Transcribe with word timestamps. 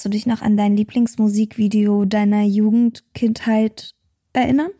Kannst 0.00 0.06
du 0.06 0.16
dich 0.16 0.24
noch 0.24 0.40
an 0.40 0.56
dein 0.56 0.78
Lieblingsmusikvideo 0.78 2.06
deiner 2.06 2.42
Jugend, 2.42 3.04
Kindheit 3.12 3.90
erinnern? 4.32 4.70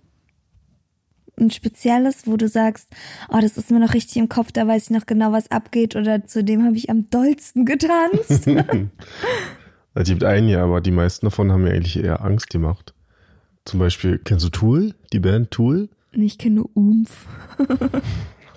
Ein 1.38 1.50
spezielles, 1.50 2.26
wo 2.26 2.38
du 2.38 2.48
sagst, 2.48 2.88
oh, 3.28 3.38
das 3.38 3.58
ist 3.58 3.70
mir 3.70 3.80
noch 3.80 3.92
richtig 3.92 4.16
im 4.16 4.30
Kopf, 4.30 4.50
da 4.50 4.66
weiß 4.66 4.84
ich 4.84 4.90
noch 4.96 5.04
genau, 5.04 5.30
was 5.30 5.50
abgeht 5.50 5.94
oder 5.94 6.26
zu 6.26 6.42
dem 6.42 6.64
habe 6.64 6.76
ich 6.76 6.88
am 6.88 7.10
dollsten 7.10 7.66
getanzt. 7.66 8.48
Es 9.92 10.08
gibt 10.08 10.24
einige, 10.24 10.60
aber 10.60 10.80
die 10.80 10.92
meisten 10.92 11.26
davon 11.26 11.52
haben 11.52 11.64
mir 11.64 11.72
eigentlich 11.72 12.02
eher 12.02 12.24
Angst 12.24 12.48
gemacht. 12.48 12.94
Zum 13.66 13.80
Beispiel, 13.80 14.18
kennst 14.18 14.46
du 14.46 14.48
Tool? 14.48 14.94
Die 15.12 15.18
Band 15.18 15.50
Tool? 15.50 15.90
Ich 16.12 16.38
kenne 16.38 16.54
nur 16.54 16.70
Umf. 16.74 17.26
Oh 17.58 17.64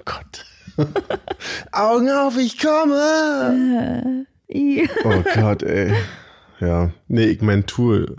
Gott. 0.06 0.46
Augen 1.74 2.10
auf, 2.10 2.38
ich 2.38 2.58
komme! 2.58 4.28
I. 4.48 4.88
Oh 5.04 5.24
Gott, 5.36 5.64
ey. 5.64 5.92
Ja. 6.66 6.92
Nee, 7.08 7.26
ich 7.26 7.42
mein 7.42 7.66
Tool. 7.66 8.18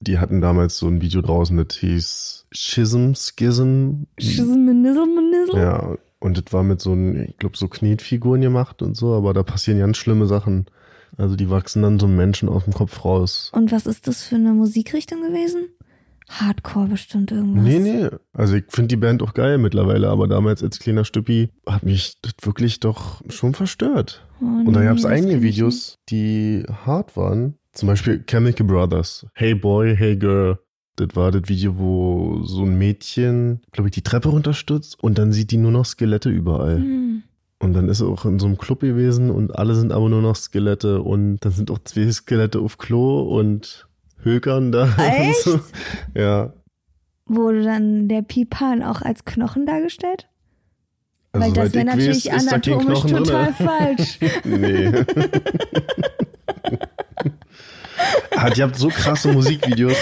Die 0.00 0.18
hatten 0.18 0.40
damals 0.40 0.78
so 0.78 0.88
ein 0.88 1.00
Video 1.00 1.22
draußen, 1.22 1.56
das 1.56 1.76
hieß 1.76 2.46
Schism, 2.50 3.12
Schism. 3.14 4.06
Menizzle. 4.18 5.60
Ja, 5.60 5.96
und 6.18 6.38
das 6.38 6.52
war 6.52 6.64
mit 6.64 6.80
so, 6.80 6.92
ein, 6.92 7.28
ich 7.30 7.38
glaube, 7.38 7.56
so 7.56 7.68
Knetfiguren 7.68 8.40
gemacht 8.40 8.82
und 8.82 8.96
so, 8.96 9.14
aber 9.14 9.32
da 9.32 9.42
passieren 9.42 9.78
ganz 9.78 9.96
schlimme 9.96 10.26
Sachen. 10.26 10.66
Also 11.16 11.36
die 11.36 11.50
wachsen 11.50 11.82
dann 11.82 11.98
so 11.98 12.08
Menschen 12.08 12.48
aus 12.48 12.64
dem 12.64 12.72
Kopf 12.72 13.04
raus. 13.04 13.50
Und 13.54 13.70
was 13.70 13.86
ist 13.86 14.08
das 14.08 14.22
für 14.22 14.36
eine 14.36 14.52
Musikrichtung 14.52 15.22
gewesen? 15.22 15.68
Hardcore 16.28 16.86
bestimmt 16.88 17.30
irgendwas. 17.30 17.62
Nee, 17.62 17.78
nee. 17.78 18.08
Also 18.32 18.54
ich 18.54 18.64
finde 18.68 18.88
die 18.88 18.96
Band 18.96 19.22
auch 19.22 19.34
geil 19.34 19.58
mittlerweile, 19.58 20.08
aber 20.08 20.28
damals 20.28 20.62
als 20.62 20.78
kleiner 20.78 21.04
Stüppi 21.04 21.50
hat 21.66 21.82
mich 21.82 22.14
das 22.22 22.32
wirklich 22.42 22.80
doch 22.80 23.22
schon 23.28 23.54
verstört. 23.54 24.26
Oh, 24.40 24.44
Und 24.44 24.72
da 24.72 24.80
nee, 24.80 24.86
gab 24.86 24.96
es 24.96 25.02
kenn 25.02 25.28
ich 25.28 25.42
Videos, 25.42 25.98
die 26.08 26.64
hart 26.86 27.16
waren. 27.16 27.58
Zum 27.72 27.88
Beispiel 27.88 28.22
Chemical 28.26 28.66
Brothers. 28.66 29.26
Hey 29.34 29.54
Boy, 29.54 29.96
Hey 29.96 30.16
Girl. 30.16 30.58
Das 30.96 31.08
war 31.14 31.30
das 31.30 31.48
Video, 31.48 31.78
wo 31.78 32.42
so 32.44 32.64
ein 32.64 32.76
Mädchen, 32.76 33.62
glaube 33.72 33.88
ich, 33.88 33.94
die 33.94 34.02
Treppe 34.02 34.28
runterstürzt 34.28 35.02
und 35.02 35.18
dann 35.18 35.32
sieht 35.32 35.50
die 35.50 35.56
nur 35.56 35.70
noch 35.70 35.86
Skelette 35.86 36.28
überall. 36.28 36.78
nicht. 36.78 36.86
Hm. 36.86 37.22
Und 37.60 37.74
dann 37.74 37.88
ist 37.88 38.00
er 38.00 38.08
auch 38.08 38.24
in 38.24 38.40
so 38.40 38.46
einem 38.46 38.58
Club 38.58 38.80
gewesen 38.80 39.30
und 39.30 39.56
alle 39.56 39.76
sind 39.76 39.92
aber 39.92 40.08
nur 40.08 40.20
noch 40.20 40.34
Skelette 40.34 41.00
und 41.00 41.38
dann 41.38 41.52
sind 41.52 41.70
auch 41.70 41.78
zwei 41.84 42.10
Skelette 42.10 42.58
auf 42.58 42.76
Klo 42.76 43.22
und 43.22 43.86
Hökern 44.22 44.72
da. 44.72 44.88
Echt? 44.98 45.44
So. 45.44 45.60
Ja. 46.14 46.52
Wurde 47.26 47.62
dann 47.62 48.08
der 48.08 48.22
Pipan 48.22 48.82
auch 48.82 49.00
als 49.00 49.24
Knochen 49.24 49.64
dargestellt? 49.64 50.28
Weil 51.32 51.52
das 51.52 51.72
wäre 51.72 51.86
ich 51.86 51.94
natürlich 51.94 52.26
weiß, 52.26 52.48
anatomisch 52.48 53.00
total 53.00 53.52
falsch. 53.54 54.18
Nee. 54.44 54.92
Hat, 58.36 58.58
ihr 58.58 58.64
habt 58.64 58.76
so 58.76 58.88
krasse 58.88 59.32
Musikvideos. 59.32 59.96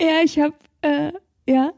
Ja, 0.00 0.22
ich 0.24 0.38
hab, 0.38 0.52
äh, 0.82 1.12
ja. 1.48 1.72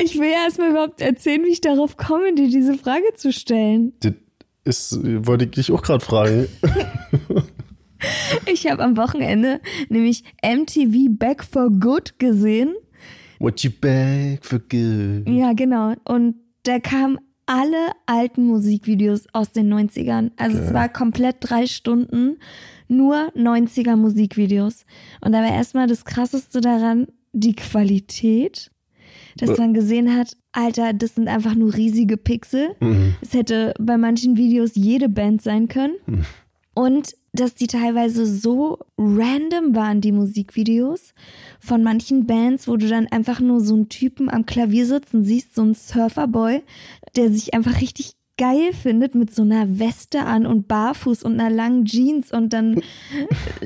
ich 0.00 0.18
will 0.18 0.30
ja 0.30 0.44
erstmal 0.44 0.70
überhaupt 0.70 1.00
erzählen, 1.00 1.44
wie 1.44 1.50
ich 1.50 1.60
darauf 1.60 1.96
komme, 1.96 2.34
dir 2.34 2.48
diese 2.48 2.74
Frage 2.74 3.14
zu 3.16 3.32
stellen. 3.32 3.92
Das 4.00 4.12
ist, 4.64 4.98
wollte 5.26 5.44
ich 5.44 5.52
dich 5.52 5.70
auch 5.72 5.82
gerade 5.82 6.04
fragen. 6.04 6.48
Ich 8.46 8.70
habe 8.70 8.82
am 8.82 8.96
Wochenende 8.96 9.60
nämlich 9.88 10.24
MTV 10.42 11.08
Back 11.10 11.42
for 11.44 11.70
Good 11.70 12.18
gesehen. 12.18 12.74
What 13.38 13.60
you 13.60 13.70
back 13.70 14.44
for 14.44 14.58
good. 14.58 15.28
Ja, 15.28 15.52
genau. 15.54 15.94
Und 16.04 16.36
da 16.64 16.78
kamen 16.80 17.18
alle 17.46 17.92
alten 18.06 18.44
Musikvideos 18.46 19.26
aus 19.32 19.52
den 19.52 19.72
90ern. 19.72 20.30
Also 20.36 20.58
es 20.58 20.72
war 20.72 20.88
komplett 20.88 21.36
drei 21.40 21.66
Stunden 21.66 22.38
nur 22.88 23.32
90er 23.34 23.96
Musikvideos. 23.96 24.84
Und 25.20 25.32
da 25.32 25.38
war 25.38 25.52
erstmal 25.52 25.86
das 25.86 26.04
Krasseste 26.04 26.60
daran, 26.60 27.06
die 27.32 27.54
Qualität. 27.54 28.70
Dass 29.36 29.58
man 29.58 29.74
gesehen 29.74 30.16
hat, 30.16 30.36
Alter, 30.52 30.92
das 30.92 31.16
sind 31.16 31.28
einfach 31.28 31.54
nur 31.54 31.74
riesige 31.74 32.16
Pixel. 32.16 32.76
Es 33.20 33.32
hätte 33.32 33.74
bei 33.80 33.96
manchen 33.96 34.36
Videos 34.36 34.72
jede 34.74 35.08
Band 35.08 35.42
sein 35.42 35.68
können. 35.68 35.94
Und 36.74 37.16
dass 37.32 37.54
die 37.54 37.66
teilweise 37.66 38.26
so 38.26 38.78
random 38.96 39.74
waren, 39.74 40.00
die 40.00 40.12
Musikvideos 40.12 41.14
von 41.58 41.82
manchen 41.82 42.26
Bands, 42.26 42.68
wo 42.68 42.76
du 42.76 42.88
dann 42.88 43.08
einfach 43.08 43.40
nur 43.40 43.60
so 43.60 43.74
einen 43.74 43.88
Typen 43.88 44.30
am 44.30 44.46
Klavier 44.46 44.86
sitzen 44.86 45.24
siehst, 45.24 45.54
so 45.54 45.62
einen 45.62 45.74
Surferboy, 45.74 46.62
der 47.16 47.30
sich 47.30 47.54
einfach 47.54 47.80
richtig 47.80 48.14
geil 48.36 48.72
findet 48.72 49.14
mit 49.14 49.32
so 49.34 49.42
einer 49.42 49.78
Weste 49.78 50.24
an 50.24 50.46
und 50.46 50.66
barfuß 50.66 51.22
und 51.22 51.38
einer 51.38 51.54
langen 51.54 51.84
Jeans 51.84 52.32
und 52.32 52.52
dann 52.52 52.80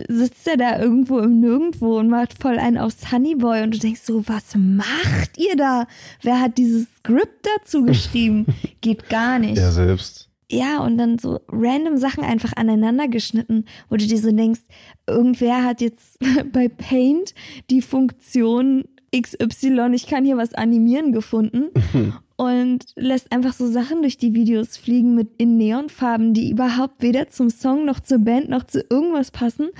sitzt 0.09 0.47
er 0.47 0.57
da 0.57 0.79
irgendwo 0.79 1.19
im 1.21 1.41
Nirgendwo 1.41 1.99
und 1.99 2.09
macht 2.09 2.41
voll 2.41 2.59
einen 2.59 2.77
auf 2.77 2.93
Sunnyboy 2.93 3.63
und 3.63 3.75
du 3.75 3.79
denkst 3.79 4.03
so, 4.03 4.29
was 4.29 4.55
macht 4.57 5.39
ihr 5.39 5.57
da? 5.57 5.87
Wer 6.23 6.41
hat 6.41 6.59
dieses 6.59 6.87
Skript 6.99 7.47
dazu 7.57 7.83
geschrieben? 7.87 8.47
Geht 8.81 9.09
gar 9.09 9.39
nicht. 9.39 9.57
Er 9.57 9.73
selbst. 9.73 10.29
Ja, 10.51 10.81
und 10.81 10.97
dann 10.97 11.19
so 11.19 11.41
random 11.49 11.99
Sachen 11.99 12.25
einfach 12.25 12.53
aneinander 12.57 13.07
geschnitten, 13.09 13.67
wo 13.91 13.97
du 13.97 14.07
dir 14.07 14.19
so 14.19 14.33
denkst, 14.33 14.63
irgendwer 15.07 15.63
hat 15.65 15.81
jetzt 15.81 16.19
bei 16.53 16.69
Paint 16.69 17.35
die 17.71 17.83
Funktion 17.83 18.85
XY, 19.15 19.93
ich 19.95 20.07
kann 20.07 20.25
hier 20.25 20.37
was 20.37 20.53
animieren 20.53 21.13
gefunden 21.13 21.69
und 22.38 22.84
lässt 22.94 23.32
einfach 23.32 23.53
so 23.53 23.66
Sachen 23.66 24.00
durch 24.00 24.16
die 24.16 24.32
Videos 24.32 24.76
fliegen 24.76 25.16
mit 25.16 25.28
in 25.38 25.59
Neonfarben, 25.59 26.34
die 26.34 26.53
überhaupt 26.53 27.03
weder 27.03 27.28
zum 27.28 27.50
Song 27.50 27.84
noch 27.84 27.99
zur 27.99 28.21
Band 28.21 28.49
noch 28.49 28.62
zu 28.62 28.81
irgendwas 28.88 29.32
passen, 29.32 29.71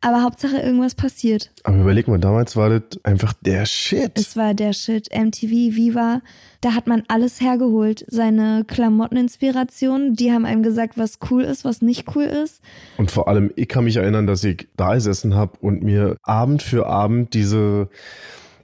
aber 0.00 0.24
Hauptsache 0.24 0.56
irgendwas 0.58 0.96
passiert. 0.96 1.52
Aber 1.62 1.76
überleg 1.76 2.08
mal, 2.08 2.18
damals 2.18 2.56
war 2.56 2.70
das 2.70 3.04
einfach 3.04 3.32
der 3.34 3.66
Shit. 3.66 4.18
Es 4.18 4.36
war 4.36 4.52
der 4.52 4.72
Shit, 4.72 5.08
MTV, 5.16 5.76
Viva, 5.76 6.20
da 6.60 6.74
hat 6.74 6.88
man 6.88 7.04
alles 7.06 7.40
hergeholt. 7.40 8.04
Seine 8.08 8.64
Klamotteninspirationen, 8.66 10.14
die 10.14 10.32
haben 10.32 10.44
einem 10.44 10.64
gesagt, 10.64 10.98
was 10.98 11.20
cool 11.30 11.44
ist, 11.44 11.64
was 11.64 11.82
nicht 11.82 12.16
cool 12.16 12.24
ist. 12.24 12.60
Und 12.96 13.12
vor 13.12 13.28
allem, 13.28 13.52
ich 13.54 13.68
kann 13.68 13.84
mich 13.84 13.94
erinnern, 13.94 14.26
dass 14.26 14.42
ich 14.42 14.66
da 14.76 14.94
gesessen 14.94 15.36
habe 15.36 15.52
und 15.60 15.84
mir 15.84 16.16
Abend 16.24 16.62
für 16.64 16.88
Abend 16.88 17.34
diese, 17.34 17.90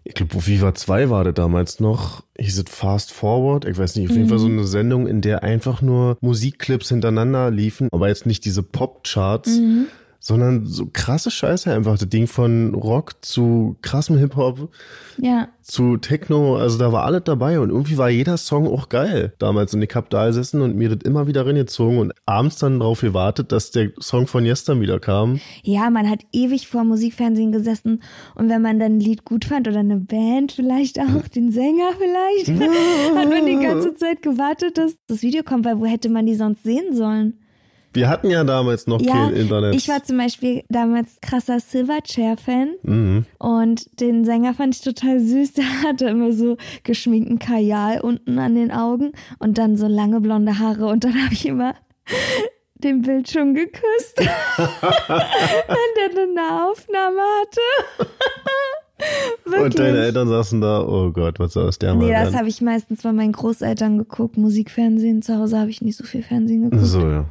ich 0.05 0.15
glaube, 0.15 0.47
Viva 0.47 0.75
2 0.75 1.09
war 1.09 1.25
das 1.25 1.35
damals 1.35 1.81
noch, 1.81 2.23
hieß 2.39 2.59
es 2.59 2.65
Fast 2.71 3.13
Forward, 3.13 3.65
ich 3.65 3.79
weiß 3.79 3.97
nicht, 3.97 4.11
auf 4.11 4.17
jeden 4.17 4.29
Fall 4.29 4.39
so 4.39 4.47
eine 4.47 4.65
Sendung, 4.65 5.07
in 5.07 5.23
der 5.23 5.43
einfach 5.43 5.81
nur 5.81 6.19
Musikclips 6.21 6.91
hintereinander 6.91 7.51
liefen, 7.51 7.89
aber 7.91 8.09
jetzt 8.09 8.27
nicht 8.27 8.45
diese 8.45 8.63
Pop-Charts, 8.63 9.61
sondern 10.25 10.65
so 10.65 10.89
krasse 10.91 11.31
Scheiße 11.31 11.71
einfach. 11.71 11.99
Das 11.99 12.09
Ding 12.09 12.27
von 12.27 12.75
Rock 12.75 13.17
zu 13.21 13.77
krassem 13.83 14.17
Hip-Hop 14.17 14.71
Ja, 15.19 15.49
zu 15.61 15.99
Techno, 15.99 16.57
also 16.57 16.79
da 16.79 16.93
war 16.93 17.05
alles 17.05 17.25
dabei 17.25 17.61
und 17.61 17.69
irgendwie 17.69 17.99
war 17.99 18.09
jeder 18.09 18.39
Song 18.39 18.67
auch 18.67 18.89
geil 18.89 19.35
damals 19.39 19.75
und 19.75 19.83
ich 19.83 19.95
hab 19.95 20.09
da 20.09 20.27
gesessen 20.27 20.63
und 20.63 20.77
mir 20.77 20.89
das 20.89 21.03
immer 21.05 21.27
wieder 21.27 21.45
reingezogen 21.47 21.99
und 21.99 22.13
abends 22.25 22.57
dann 22.57 22.81
darauf 22.81 23.03
gewartet, 23.03 23.53
dass 23.53 23.71
der 23.71 23.91
Song 24.01 24.27
von 24.27 24.45
gestern 24.45 24.81
wieder 24.81 24.99
kam. 24.99 25.41
Ja, 25.63 25.91
man 25.91 26.09
hat 26.09 26.21
ewig 26.33 26.69
vor 26.69 26.85
Musikfernsehen 26.85 27.53
gesessen 27.53 28.03
und 28.35 28.49
wenn 28.49 28.63
man 28.63 28.79
dann 28.79 28.97
ein 28.97 29.01
Lied 29.01 29.27
gut 29.27 29.45
fand 29.45 29.69
oder 29.69 29.81
eine 29.81 29.99
Band 29.99 30.53
vielleicht 30.53 30.99
auch, 31.01 31.29
den 31.35 31.51
Sänger 31.51 31.91
vielleicht, 31.99 32.61
hat 33.15 33.29
man 33.29 33.45
die 33.45 33.63
ganze 33.63 33.95
Zeit 33.95 34.23
gewartet, 34.23 34.79
dass 34.79 34.97
das 35.07 35.21
Video 35.21 35.43
kommt, 35.43 35.67
weil 35.67 35.79
wo 35.81 35.85
hätte 35.85 36.09
man 36.09 36.25
die 36.25 36.35
sonst 36.35 36.63
sehen 36.63 36.95
sollen? 36.95 37.44
Wir 37.95 38.09
hatten 38.09 38.29
ja 38.29 38.43
damals 38.43 38.87
noch 38.87 39.01
Ja, 39.01 39.13
kein 39.13 39.35
Internet. 39.35 39.75
ich 39.75 39.89
war 39.89 40.03
zum 40.03 40.19
Beispiel 40.19 40.65
damals 40.69 41.19
krasser 41.23 41.61
Silverchair-Fan 41.61 42.75
mhm. 42.83 43.27
und 43.39 44.01
den 44.01 44.25
Sänger 44.25 44.53
fand 44.53 44.75
ich 44.75 44.83
total 44.83 45.21
süß. 45.21 45.53
Der 45.55 45.83
hatte 45.83 46.07
immer 46.07 46.33
so 46.33 46.57
geschminkten 46.83 47.39
Kajal 47.39 48.01
unten 48.01 48.39
an 48.39 48.57
den 48.57 48.73
Augen 48.73 49.13
und 49.39 49.59
dann 49.59 49.77
so 49.77 49.87
lange 49.87 50.21
blonde 50.21 50.59
Haare 50.59 50.87
und 50.87 51.05
dann 51.05 51.15
habe 51.25 51.33
ich 51.33 51.47
immer 51.47 51.75
den 52.75 53.01
Bildschirm 53.03 53.55
geküsst, 53.55 54.19
wenn 54.19 54.27
der 54.27 56.09
dann 56.15 56.37
eine 56.37 56.69
Aufnahme 56.69 57.21
hatte. 57.41 57.61
Wirklich. 59.45 59.63
Und 59.63 59.79
deine 59.79 59.99
Eltern 59.99 60.29
saßen 60.29 60.61
da, 60.61 60.87
oh 60.87 61.11
Gott, 61.11 61.39
was 61.39 61.55
soll 61.55 61.67
das 61.67 61.79
der 61.79 61.95
Nee, 61.95 62.13
das 62.13 62.35
habe 62.35 62.49
ich 62.49 62.61
meistens 62.61 63.03
bei 63.03 63.13
meinen 63.13 63.33
Großeltern 63.33 63.99
geguckt. 63.99 64.37
Musikfernsehen. 64.37 65.23
Zu 65.23 65.39
Hause 65.39 65.59
habe 65.59 65.71
ich 65.71 65.81
nicht 65.83 65.97
so 65.97 66.05
viel 66.05 66.23
Fernsehen 66.23 66.71
geguckt. 66.71 66.87
So, 66.87 67.01
ja. 67.01 67.27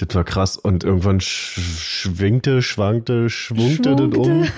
Das 0.00 0.14
war 0.14 0.24
krass. 0.24 0.56
Und 0.56 0.84
irgendwann 0.84 1.20
sch 1.20 1.58
schwinkte, 1.58 2.62
schwankte, 2.62 3.28
schwungte 3.28 3.96
das 3.96 4.00
um. 4.00 4.12
Schwungte. 4.12 4.52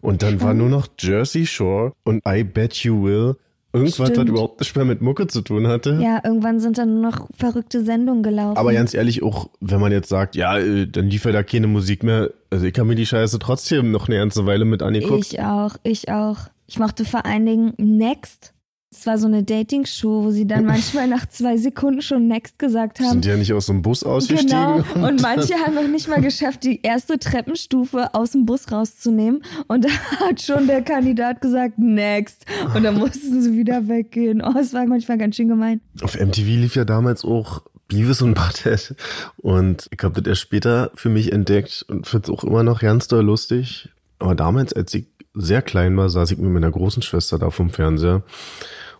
Und 0.00 0.22
dann 0.22 0.42
war 0.42 0.52
nur 0.52 0.68
noch 0.68 0.86
Jersey 0.98 1.46
Shore 1.46 1.92
und 2.04 2.22
I 2.28 2.44
Bet 2.44 2.74
You 2.76 3.02
Will. 3.02 3.36
Irgendwas, 3.72 3.98
was 3.98 4.10
Stimmt. 4.10 4.28
überhaupt 4.28 4.60
nicht 4.60 4.76
mehr 4.76 4.84
mit 4.84 5.00
Mucke 5.00 5.26
zu 5.26 5.40
tun 5.40 5.66
hatte. 5.66 5.98
Ja, 6.00 6.20
irgendwann 6.22 6.60
sind 6.60 6.78
dann 6.78 7.00
nur 7.00 7.10
noch 7.10 7.26
verrückte 7.36 7.84
Sendungen 7.84 8.22
gelaufen. 8.22 8.56
Aber 8.56 8.72
ganz 8.72 8.94
ehrlich, 8.94 9.24
auch 9.24 9.48
wenn 9.60 9.80
man 9.80 9.90
jetzt 9.90 10.08
sagt, 10.08 10.36
ja, 10.36 10.58
äh, 10.58 10.86
dann 10.86 11.08
lief 11.08 11.24
ja 11.24 11.32
da 11.32 11.42
keine 11.42 11.66
Musik 11.66 12.04
mehr. 12.04 12.30
Also 12.50 12.66
ich 12.66 12.78
habe 12.78 12.86
mir 12.86 12.94
die 12.94 13.06
Scheiße 13.06 13.40
trotzdem 13.40 13.90
noch 13.90 14.06
eine 14.06 14.18
ganze 14.18 14.46
Weile 14.46 14.64
mit 14.64 14.80
angeguckt. 14.82 15.32
Ich 15.32 15.40
auch, 15.40 15.74
ich 15.82 16.08
auch. 16.08 16.36
Ich 16.68 16.78
mochte 16.78 17.04
vor 17.04 17.26
allen 17.26 17.46
Dingen 17.46 17.72
Next. 17.78 18.53
Es 18.98 19.06
war 19.06 19.18
so 19.18 19.26
eine 19.26 19.42
Dating-Show, 19.42 20.24
wo 20.24 20.30
sie 20.30 20.46
dann 20.46 20.64
manchmal 20.64 21.08
nach 21.08 21.26
zwei 21.28 21.56
Sekunden 21.56 22.00
schon 22.00 22.28
Next 22.28 22.58
gesagt 22.58 23.00
haben. 23.00 23.10
Sind 23.10 23.24
die 23.24 23.28
ja 23.28 23.36
nicht 23.36 23.52
aus 23.52 23.66
dem 23.66 23.82
Bus 23.82 24.02
ausgestiegen? 24.02 24.48
Genau. 24.48 24.84
Und 25.06 25.20
manche 25.20 25.54
haben 25.54 25.74
noch 25.74 25.86
nicht 25.86 26.08
mal 26.08 26.20
geschafft, 26.20 26.64
die 26.64 26.80
erste 26.82 27.18
Treppenstufe 27.18 28.14
aus 28.14 28.30
dem 28.30 28.46
Bus 28.46 28.70
rauszunehmen. 28.70 29.42
Und 29.68 29.84
da 29.84 29.90
hat 30.20 30.40
schon 30.40 30.66
der 30.66 30.82
Kandidat 30.82 31.40
gesagt, 31.40 31.78
next. 31.78 32.46
Und 32.74 32.82
dann 32.82 32.98
mussten 32.98 33.42
sie 33.42 33.56
wieder 33.56 33.88
weggehen. 33.88 34.42
Oh, 34.42 34.58
es 34.58 34.72
war 34.72 34.86
manchmal 34.86 35.18
ganz 35.18 35.36
schön 35.36 35.48
gemein. 35.48 35.80
Auf 36.02 36.18
MTV 36.18 36.46
lief 36.46 36.76
ja 36.76 36.84
damals 36.84 37.24
auch 37.24 37.62
Beavis 37.88 38.22
und 38.22 38.34
Butthead. 38.34 38.94
Und 39.36 39.88
ich 39.90 40.02
habe 40.02 40.20
das 40.20 40.28
erst 40.28 40.40
später 40.40 40.90
für 40.94 41.08
mich 41.08 41.32
entdeckt 41.32 41.84
und 41.88 42.06
finde 42.06 42.32
es 42.32 42.38
auch 42.38 42.44
immer 42.44 42.62
noch 42.62 42.80
ganz 42.80 43.08
doll 43.08 43.24
lustig. 43.24 43.90
Aber 44.18 44.34
damals, 44.34 44.72
als 44.72 44.94
ich 44.94 45.06
sehr 45.34 45.62
klein 45.62 45.96
war, 45.96 46.08
saß 46.08 46.30
ich 46.30 46.38
mit 46.38 46.50
meiner 46.50 46.70
großen 46.70 47.02
Schwester 47.02 47.38
da 47.38 47.50
vom 47.50 47.70
Fernseher. 47.70 48.22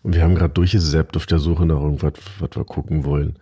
Und 0.04 0.14
wir 0.14 0.22
haben 0.22 0.34
gerade 0.34 0.52
durchgesappt 0.52 1.16
auf 1.16 1.24
der 1.24 1.38
Suche 1.38 1.64
nach 1.64 1.80
irgendwas, 1.80 2.12
was 2.38 2.50
wir 2.54 2.64
gucken 2.64 3.04
wollen. 3.04 3.38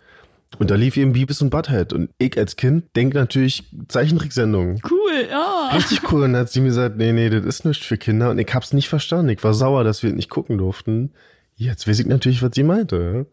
Und 0.59 0.71
da 0.71 0.75
lief 0.75 0.95
eben 0.95 1.11
Beavis 1.11 1.41
und 1.41 1.49
Butthead. 1.49 1.91
Und 1.91 2.09
ich 2.19 2.37
als 2.37 2.55
Kind 2.55 2.85
denk 2.95 3.13
natürlich 3.13 3.65
Zeichentricksendungen. 3.89 4.79
Cool, 4.89 5.27
ja. 5.29 5.71
Richtig 5.73 6.09
cool. 6.09 6.23
Und 6.23 6.33
dann 6.33 6.41
hat 6.41 6.51
sie 6.51 6.61
mir 6.61 6.67
gesagt, 6.67 6.95
nee, 6.95 7.11
nee, 7.11 7.29
das 7.29 7.43
ist 7.43 7.65
nichts 7.65 7.85
für 7.85 7.97
Kinder. 7.97 8.29
Und 8.29 8.39
ich 8.39 8.53
hab's 8.53 8.71
nicht 8.71 8.87
verstanden. 8.87 9.29
Ich 9.29 9.43
war 9.43 9.53
sauer, 9.53 9.83
dass 9.83 10.03
wir 10.03 10.13
nicht 10.13 10.29
gucken 10.29 10.57
durften. 10.57 11.11
Jetzt 11.57 11.85
weiß 11.85 11.99
ich 11.99 12.05
natürlich, 12.05 12.41
was 12.41 12.51
sie 12.53 12.63
meinte. 12.63 13.25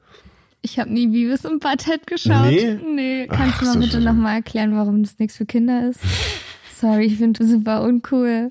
Ich 0.63 0.81
habe 0.81 0.93
nie 0.93 1.07
Beavis 1.07 1.45
und 1.45 1.61
Butthead 1.61 2.09
geschaut. 2.09 2.51
Nee? 2.51 2.79
Nee, 2.95 3.27
kannst 3.29 3.59
Ach, 3.59 3.61
du 3.61 3.67
mal 3.67 3.79
bitte 3.79 4.01
nochmal 4.01 4.37
erklären, 4.37 4.75
warum 4.75 5.05
das 5.05 5.21
nichts 5.21 5.37
für 5.37 5.47
Kinder 5.47 5.89
ist? 5.89 6.01
Sorry, 6.81 7.05
ich 7.05 7.19
finde 7.19 7.39
das 7.39 7.51
super 7.51 7.83
uncool. 7.83 8.51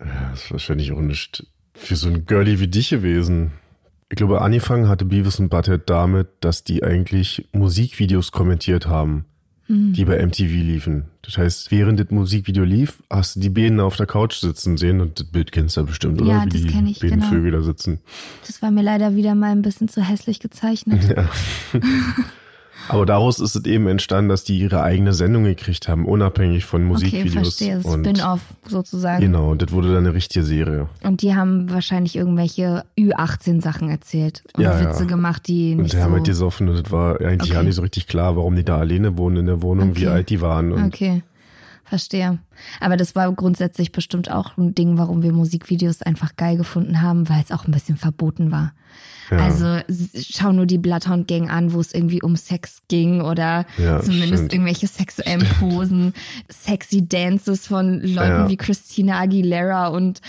Ja, 0.00 0.30
das 0.32 0.44
ist 0.44 0.50
wahrscheinlich 0.50 0.90
auch 0.90 1.00
nicht 1.00 1.46
für 1.74 1.94
so 1.94 2.08
ein 2.08 2.26
Girlie 2.26 2.58
wie 2.58 2.68
dich 2.68 2.90
gewesen. 2.90 3.52
Ich 4.14 4.16
glaube, 4.16 4.42
angefangen 4.42 4.86
hatte 4.86 5.04
Beavis 5.04 5.40
und 5.40 5.48
Butthead 5.48 5.90
damit, 5.90 6.28
dass 6.38 6.62
die 6.62 6.84
eigentlich 6.84 7.48
Musikvideos 7.50 8.30
kommentiert 8.30 8.86
haben, 8.86 9.24
Hm. 9.66 9.92
die 9.92 10.04
bei 10.04 10.24
MTV 10.24 10.52
liefen. 10.52 11.06
Das 11.22 11.36
heißt, 11.36 11.72
während 11.72 11.98
das 11.98 12.10
Musikvideo 12.10 12.62
lief, 12.62 13.02
hast 13.10 13.34
du 13.34 13.40
die 13.40 13.48
Bienen 13.50 13.80
auf 13.80 13.96
der 13.96 14.06
Couch 14.06 14.34
sitzen 14.34 14.76
sehen 14.76 15.00
und 15.00 15.18
das 15.18 15.26
Bild 15.26 15.50
kennst 15.50 15.76
du 15.76 15.80
ja 15.80 15.86
bestimmt, 15.86 16.22
oder? 16.22 16.30
Ja, 16.30 16.44
Wie 16.44 16.48
das 16.50 16.60
die 16.60 16.66
kenn 16.68 16.86
ich, 16.86 17.00
beiden 17.00 17.18
genau. 17.18 17.32
Vögel 17.32 17.50
da 17.50 17.62
sitzen. 17.62 17.98
Das 18.46 18.62
war 18.62 18.70
mir 18.70 18.82
leider 18.82 19.16
wieder 19.16 19.34
mal 19.34 19.50
ein 19.50 19.62
bisschen 19.62 19.88
zu 19.88 20.00
hässlich 20.00 20.38
gezeichnet. 20.38 21.02
Ja. 21.16 21.28
Aber 22.88 23.06
daraus 23.06 23.40
ist 23.40 23.54
es 23.54 23.64
eben 23.64 23.86
entstanden, 23.86 24.28
dass 24.28 24.44
die 24.44 24.58
ihre 24.58 24.82
eigene 24.82 25.12
Sendung 25.14 25.44
gekriegt 25.44 25.88
haben, 25.88 26.06
unabhängig 26.06 26.64
von 26.64 26.82
Okay, 26.82 26.88
Musikvideos. 26.92 27.32
verstehe. 27.32 27.76
Das 27.76 27.84
und 27.86 28.06
Spin-off 28.06 28.40
sozusagen. 28.66 29.20
Genau, 29.22 29.50
und 29.52 29.62
das 29.62 29.70
wurde 29.72 29.88
dann 29.88 29.98
eine 30.06 30.14
richtige 30.14 30.44
Serie. 30.44 30.88
Und 31.02 31.22
die 31.22 31.34
haben 31.34 31.70
wahrscheinlich 31.70 32.16
irgendwelche 32.16 32.84
Ü18-Sachen 32.98 33.90
erzählt 33.90 34.42
und 34.56 34.62
Ja, 34.64 34.80
ja. 34.80 34.88
Witze 34.90 35.06
gemacht, 35.06 35.46
die 35.48 35.72
Und 35.74 35.82
nicht 35.82 35.94
die 35.94 35.98
haben 35.98 36.10
so... 36.10 36.16
halt 36.16 36.26
gesoffen 36.26 36.68
und 36.68 36.82
das 36.84 36.92
war 36.92 37.20
eigentlich 37.20 37.50
Okay. 37.52 37.58
auch 37.60 37.64
nicht 37.64 37.74
so 37.76 37.82
richtig 37.82 38.06
klar, 38.06 38.36
warum 38.36 38.56
die 38.56 38.64
da 38.64 38.78
alleine 38.78 39.16
wohnen 39.16 39.36
in 39.38 39.46
der 39.46 39.62
Wohnung, 39.62 39.96
wie 39.96 40.06
Okay. 40.06 40.14
alt 40.14 40.30
die 40.30 40.40
waren. 40.40 40.72
Und 40.72 40.84
Okay, 40.86 41.22
verstehe. 41.84 42.38
Aber 42.80 42.96
das 42.96 43.14
war 43.14 43.30
grundsätzlich 43.32 43.92
bestimmt 43.92 44.30
auch 44.30 44.56
ein 44.56 44.74
Ding, 44.74 44.96
warum 44.98 45.22
wir 45.22 45.32
Musikvideos 45.32 46.02
einfach 46.02 46.36
geil 46.36 46.56
gefunden 46.56 47.02
haben, 47.02 47.28
weil 47.28 47.42
es 47.42 47.50
auch 47.52 47.66
ein 47.66 47.72
bisschen 47.72 47.96
verboten 47.96 48.50
war. 48.50 48.72
Ja. 49.30 49.38
Also 49.38 49.78
schau 50.20 50.52
nur 50.52 50.66
die 50.66 50.76
Bloodhound 50.78 51.26
Gang 51.26 51.50
an, 51.50 51.72
wo 51.72 51.80
es 51.80 51.94
irgendwie 51.94 52.22
um 52.22 52.36
Sex 52.36 52.82
ging 52.88 53.22
oder 53.22 53.64
Ja, 53.78 54.00
zumindest 54.00 54.34
stimmt. 54.34 54.52
irgendwelche 54.52 54.86
sexuellen 54.86 55.44
Posen, 55.58 56.12
sexy 56.48 57.08
Dances 57.08 57.66
von 57.66 58.00
Leuten 58.02 58.12
Ja. 58.14 58.48
wie 58.50 58.56
Christina 58.58 59.18
Aguilera 59.18 59.88
und 59.88 60.20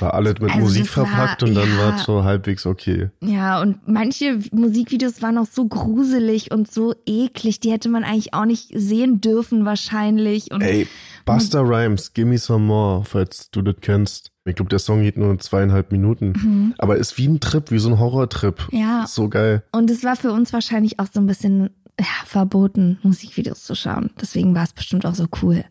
war 0.00 0.14
alles 0.14 0.34
mit 0.40 0.50
Also 0.50 0.58
Musik 0.64 0.82
das 0.86 0.96
war- 0.96 1.06
verpackt 1.06 1.42
und 1.44 1.54
dann 1.54 1.78
war 1.78 1.96
es 1.96 2.02
so 2.02 2.24
halbwegs 2.24 2.66
okay. 2.66 3.10
ja, 3.24 3.60
und 3.62 3.86
manche 3.88 4.40
Musikvideos 4.52 5.22
waren 5.22 5.38
auch 5.38 5.46
so 5.50 5.66
gruselig 5.66 6.50
und 6.50 6.70
so 6.70 6.94
eklig, 7.06 7.60
die 7.60 7.70
hätte 7.70 7.88
man 7.88 8.02
eigentlich 8.02 8.34
auch 8.34 8.46
nicht 8.46 8.72
sehen 8.74 9.20
dürfen 9.20 9.64
wahrscheinlich. 9.64 10.50
Und 10.50 10.62
Ey, 10.62 10.88
Buster 11.24 11.60
Rhymes, 11.60 12.12
Gimme 12.12 12.38
Some 12.38 12.66
More, 12.66 13.04
falls 13.04 13.50
du 13.50 13.62
das 13.62 13.76
kennst. 13.80 14.32
Ich 14.44 14.56
glaube, 14.56 14.70
der 14.70 14.78
Song 14.78 15.02
geht 15.02 15.16
nur 15.16 15.38
zweieinhalb 15.38 15.92
Minuten. 15.92 16.74
Aber 16.78 16.96
ist 16.96 17.18
wie 17.18 17.28
ein 17.28 17.40
Trip, 17.40 17.70
wie 17.70 17.78
so 17.78 17.90
ein 17.90 17.98
Horrortrip. 17.98 18.68
Mhm. 18.72 18.78
Ja. 18.78 19.04
So 19.06 19.28
geil. 19.28 19.62
Und 19.72 19.90
es 19.90 20.02
war 20.02 20.16
für 20.16 20.32
uns 20.32 20.52
wahrscheinlich 20.52 20.98
auch 20.98 21.06
so 21.12 21.20
ein 21.20 21.26
bisschen 21.26 21.70
ja, 21.98 22.06
verboten, 22.24 22.98
Musikvideos 23.02 23.64
zu 23.64 23.74
schauen. 23.74 24.10
Deswegen 24.20 24.54
war 24.54 24.64
es 24.64 24.72
bestimmt 24.72 25.04
auch 25.06 25.14
so 25.14 25.26
cool. 25.42 25.64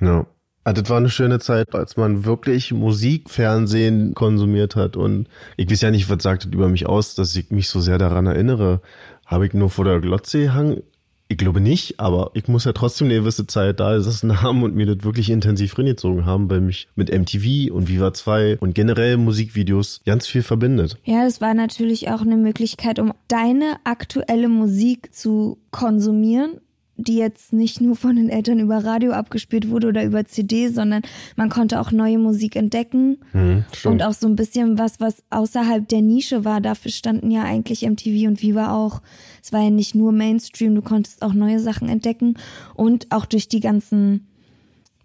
Ja. 0.00 0.26
Ah, 0.64 0.74
das 0.74 0.90
war 0.90 0.98
eine 0.98 1.08
schöne 1.08 1.38
Zeit, 1.38 1.74
als 1.74 1.96
man 1.96 2.26
wirklich 2.26 2.72
Musikfernsehen 2.72 4.12
konsumiert 4.14 4.76
hat. 4.76 4.96
Und 4.96 5.26
ich 5.56 5.70
weiß 5.70 5.80
ja 5.80 5.90
nicht, 5.90 6.10
was 6.10 6.22
sagt 6.22 6.44
das 6.44 6.52
über 6.52 6.68
mich 6.68 6.84
aus, 6.86 7.14
dass 7.14 7.34
ich 7.36 7.50
mich 7.50 7.70
so 7.70 7.80
sehr 7.80 7.96
daran 7.96 8.26
erinnere. 8.26 8.82
Habe 9.24 9.46
ich 9.46 9.54
nur 9.54 9.70
vor 9.70 9.86
der 9.86 10.00
Glotze 10.00 10.40
gehangen? 10.40 10.82
Ich 11.30 11.36
glaube 11.36 11.60
nicht, 11.60 12.00
aber 12.00 12.30
ich 12.32 12.48
muss 12.48 12.64
ja 12.64 12.72
trotzdem 12.72 13.08
eine 13.08 13.18
gewisse 13.18 13.46
Zeit 13.46 13.80
da 13.80 13.94
gesessen 13.94 14.40
haben 14.40 14.62
und 14.62 14.74
mir 14.74 14.86
das 14.86 15.04
wirklich 15.04 15.28
intensiv 15.28 15.76
reingezogen 15.76 16.24
haben, 16.24 16.48
weil 16.48 16.62
mich 16.62 16.88
mit 16.96 17.12
MTV 17.12 17.70
und 17.70 17.88
Viva 17.88 18.14
2 18.14 18.56
und 18.60 18.74
generell 18.74 19.18
Musikvideos 19.18 20.00
ganz 20.06 20.26
viel 20.26 20.42
verbindet. 20.42 20.96
Ja, 21.04 21.24
das 21.24 21.42
war 21.42 21.52
natürlich 21.52 22.08
auch 22.08 22.22
eine 22.22 22.38
Möglichkeit, 22.38 22.98
um 22.98 23.12
deine 23.28 23.76
aktuelle 23.84 24.48
Musik 24.48 25.14
zu 25.14 25.58
konsumieren, 25.70 26.60
die 27.00 27.16
jetzt 27.16 27.52
nicht 27.52 27.80
nur 27.80 27.96
von 27.96 28.16
den 28.16 28.28
Eltern 28.28 28.60
über 28.60 28.84
Radio 28.84 29.12
abgespielt 29.12 29.70
wurde 29.70 29.88
oder 29.88 30.04
über 30.04 30.24
CD, 30.24 30.68
sondern 30.68 31.02
man 31.36 31.48
konnte 31.48 31.80
auch 31.80 31.90
neue 31.92 32.18
Musik 32.18 32.56
entdecken 32.56 33.18
Hm, 33.32 33.64
stimmt. 33.72 33.92
und 33.94 34.02
auch 34.02 34.12
so 34.12 34.26
ein 34.28 34.36
bisschen 34.36 34.78
was, 34.78 35.00
was 35.00 35.22
außerhalb 35.30 35.88
der 35.88 36.02
Nische 36.02 36.44
war. 36.44 36.60
Dafür 36.60 36.90
standen 36.90 37.30
ja 37.30 37.42
eigentlich 37.44 37.82
MTV 37.88 38.28
und 38.28 38.42
Viva 38.42 38.74
auch. 38.74 39.00
Es 39.42 39.52
war 39.52 39.62
ja 39.62 39.70
nicht 39.70 39.94
nur 39.94 40.12
Mainstream, 40.12 40.74
du 40.74 40.82
konntest 40.82 41.22
auch 41.22 41.32
neue 41.32 41.60
Sachen 41.60 41.88
entdecken 41.88 42.34
und 42.74 43.06
auch 43.10 43.26
durch 43.26 43.48
die 43.48 43.60
ganzen 43.60 44.27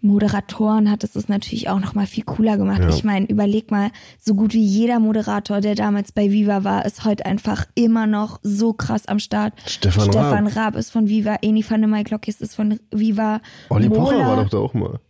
Moderatoren 0.04 0.90
hat 0.90 1.02
es 1.02 1.16
es 1.16 1.28
natürlich 1.28 1.68
auch 1.68 1.80
noch 1.80 1.94
mal 1.94 2.06
viel 2.06 2.24
cooler 2.24 2.56
gemacht. 2.56 2.80
Ja. 2.82 2.88
Ich 2.90 3.04
meine, 3.04 3.26
überleg 3.26 3.70
mal, 3.70 3.90
so 4.20 4.34
gut 4.34 4.52
wie 4.54 4.62
jeder 4.64 5.00
Moderator, 5.00 5.60
der 5.60 5.74
damals 5.74 6.12
bei 6.12 6.30
Viva 6.30 6.62
war, 6.62 6.84
ist 6.84 7.04
heute 7.04 7.24
einfach 7.26 7.64
immer 7.74 8.06
noch 8.06 8.38
so 8.42 8.72
krass 8.74 9.06
am 9.06 9.18
Start. 9.18 9.54
Stefan 9.66 10.04
Stefan 10.12 10.46
Raab. 10.46 10.56
Raab 10.56 10.76
ist 10.76 10.90
von 10.90 11.08
Viva, 11.08 11.36
Eni 11.42 11.64
van 11.68 11.80
der 11.80 11.88
Maiklokjes 11.88 12.40
ist 12.40 12.54
von 12.54 12.78
Viva. 12.92 13.40
Olli 13.70 13.88
Pocher 13.88 14.16
Mola- 14.18 14.26
war 14.28 14.36
doch 14.44 14.50
da 14.50 14.58
auch 14.58 14.74
mal. 14.74 15.00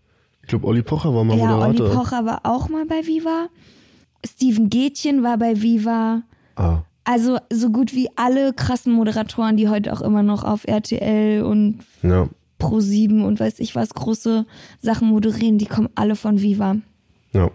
Ich 0.42 0.48
glaube, 0.48 0.66
Olli 0.66 0.82
Pocher 0.82 1.14
war 1.14 1.24
mal 1.24 1.36
Ja, 1.36 1.58
Olli 1.58 1.72
Moderator. 1.78 1.96
Pocher 2.02 2.24
war 2.24 2.40
auch 2.44 2.68
mal 2.68 2.86
bei 2.86 3.06
Viva. 3.06 3.48
Steven 4.26 4.70
Gätchen 4.70 5.22
war 5.22 5.38
bei 5.38 5.60
Viva. 5.60 6.22
Ah, 6.56 6.82
Also 7.04 7.38
so 7.52 7.70
gut 7.70 7.94
wie 7.94 8.08
alle 8.16 8.52
krassen 8.52 8.92
Moderatoren, 8.92 9.56
die 9.56 9.68
heute 9.68 9.92
auch 9.92 10.00
immer 10.00 10.22
noch 10.22 10.44
auf 10.44 10.66
RTL 10.66 11.42
und 11.42 11.80
ja. 12.02 12.28
Pro7 12.64 13.24
und 13.24 13.40
weiß 13.40 13.60
ich 13.60 13.74
was 13.74 13.94
große 13.94 14.46
Sachen 14.80 15.08
moderieren, 15.08 15.58
die 15.58 15.66
kommen 15.66 15.88
alle 15.94 16.16
von 16.16 16.40
Viva. 16.40 16.76
Ja. 17.32 17.50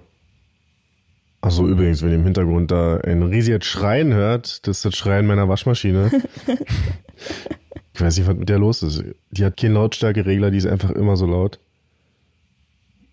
Achso, 1.42 1.68
übrigens, 1.68 2.02
wenn 2.02 2.10
ihr 2.10 2.16
im 2.16 2.26
Hintergrund 2.26 2.72
da 2.72 2.98
ein 2.98 3.24
riesiges 3.24 3.66
Schreien 3.66 4.14
hört, 4.14 4.68
das 4.68 4.78
ist 4.78 4.86
das 4.86 4.96
Schreien 4.96 5.26
meiner 5.26 5.48
Waschmaschine. 5.48 6.12
ich 7.94 8.02
weiß 8.02 8.18
nicht, 8.18 8.28
was 8.28 8.36
mit 8.36 8.50
der 8.50 8.60
los 8.60 8.84
ist. 8.84 9.04
Die 9.32 9.46
hat 9.46 9.56
keinen 9.56 9.76
Lautstärkeregler, 9.76 10.52
die 10.52 10.58
ist 10.58 10.68
einfach 10.68 10.92
immer 10.92 11.16
so 11.16 11.26
laut. 11.26 11.60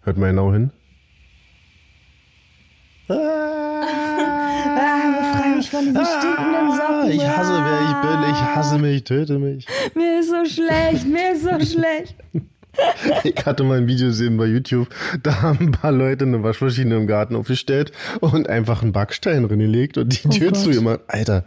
Hört 0.03 0.19
mal 0.19 0.31
genau 0.31 0.53
hin. 0.53 0.71
Ah, 3.09 3.77
befreie 5.19 5.57
mich 5.57 5.71
von 5.71 5.85
diesen 5.85 6.05
stinkenden 6.05 6.73
Socken. 6.77 7.11
ich 7.11 7.29
hasse, 7.29 7.65
wer 7.65 7.81
ich 7.83 7.95
bin. 8.03 8.31
Ich 8.31 8.41
hasse 8.41 8.79
mich, 8.79 9.05
töte 9.05 9.39
mich. 9.39 9.67
Mir 9.95 10.16
so 10.45 10.51
schlecht, 10.51 11.07
mir 11.07 11.33
ist 11.33 11.43
so 11.43 11.77
schlecht. 11.79 12.17
Ich 13.25 13.47
hatte 13.47 13.65
mal 13.65 13.79
ein 13.79 13.87
Video 13.87 14.09
gesehen 14.09 14.37
bei 14.37 14.45
YouTube, 14.47 14.89
da 15.23 15.41
haben 15.41 15.59
ein 15.69 15.73
paar 15.73 15.93
Leute 15.93 16.25
eine 16.27 16.43
Waschmaschine 16.43 16.95
im 16.97 17.07
Garten 17.07 17.35
aufgestellt 17.35 17.91
und 18.21 18.51
einfach 18.51 18.83
einen 18.83 18.93
Backstein 18.93 19.47
reingelegt 19.47 19.97
und 19.97 20.13
die 20.23 20.29
Oh 20.29 20.31
Tür 20.31 20.51
Gott. 20.53 20.61
zugemacht. 20.61 21.01
Alter, 21.09 21.47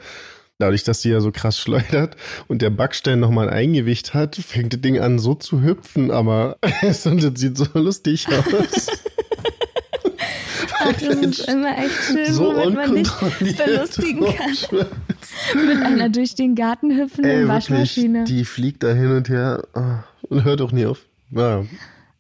dadurch, 0.58 0.84
dass 0.84 1.02
die 1.02 1.10
ja 1.10 1.20
so 1.22 1.32
krass 1.32 1.60
schleudert 1.60 2.16
und 2.48 2.64
der 2.64 2.72
Backstein 2.72 3.20
nochmal 3.20 3.48
ein 3.50 3.54
Eingewicht 3.54 4.16
hat, 4.16 4.38
fängt 4.38 4.74
das 4.74 4.82
Ding 4.82 5.00
an 5.00 5.20
so 5.20 5.36
zu 5.36 5.62
hüpfen, 5.62 6.10
aber 6.10 6.58
es 6.82 7.04
sieht 7.04 7.58
so 7.58 7.68
lustig 7.76 8.28
aus. 8.28 8.88
Ach, 10.90 11.02
das 11.02 11.16
ist 11.16 11.48
immer 11.48 11.78
echt 11.78 12.04
schön, 12.04 12.34
so 12.34 12.56
womit 12.56 12.76
man 12.76 12.96
dich 12.96 13.58
belustigen 13.58 14.26
kann. 14.36 14.88
Mit 15.68 15.82
einer 15.84 16.10
durch 16.10 16.36
den 16.36 16.56
Garten 16.56 16.96
hüpfenden 16.96 17.32
Ey, 17.32 17.48
Waschmaschine. 17.48 18.20
wirklich, 18.20 18.38
die 18.38 18.46
fliegt 18.46 18.84
da 18.84 18.94
hin 18.94 19.12
und 19.12 19.30
her 19.30 19.64
ah, 19.74 20.04
und 20.30 20.44
hört 20.44 20.62
auch 20.62 20.72
nie 20.72 20.86
auf. 20.86 21.06
Ja, 21.32 21.64